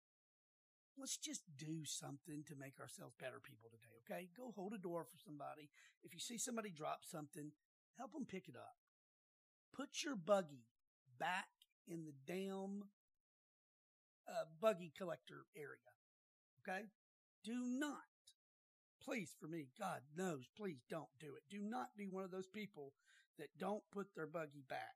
[0.97, 3.95] let's just do something to make ourselves better people today.
[4.03, 5.69] Okay, go hold a door for somebody.
[6.03, 7.51] If you see somebody drop something,
[7.97, 8.75] help them pick it up.
[9.75, 10.65] Put your buggy
[11.19, 11.47] back
[11.87, 12.83] in the damn
[14.27, 15.91] uh, buggy collector area.
[16.63, 16.85] Okay,
[17.45, 17.93] do not.
[19.03, 21.43] Please, for me, God knows, please don't do it.
[21.49, 22.93] Do not be one of those people
[23.37, 24.95] that don't put their buggy back.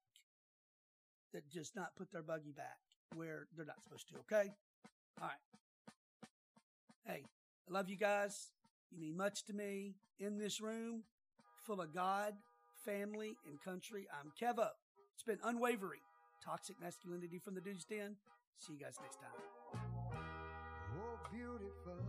[1.33, 2.79] That just not put their buggy back
[3.15, 4.49] where they're not supposed to, okay?
[5.21, 6.31] All right.
[7.05, 7.23] Hey,
[7.69, 8.51] I love you guys.
[8.91, 9.95] You mean much to me.
[10.19, 11.03] In this room,
[11.65, 12.33] full of God,
[12.83, 14.69] family, and country, I'm Kevo.
[15.13, 16.01] It's been unwavering.
[16.43, 18.15] Toxic masculinity from the Dude's Den.
[18.57, 19.58] See you guys next time.
[21.27, 22.01] Beautiful,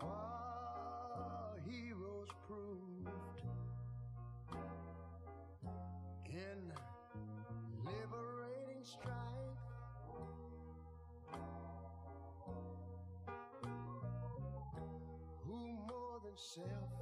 [0.00, 3.42] far heroes proved
[6.26, 6.72] in
[7.84, 9.12] liberating strife.
[15.46, 15.58] Who
[15.88, 16.97] more than self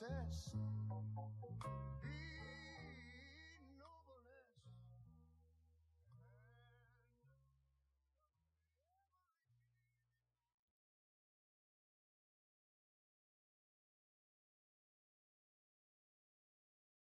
[0.00, 0.69] success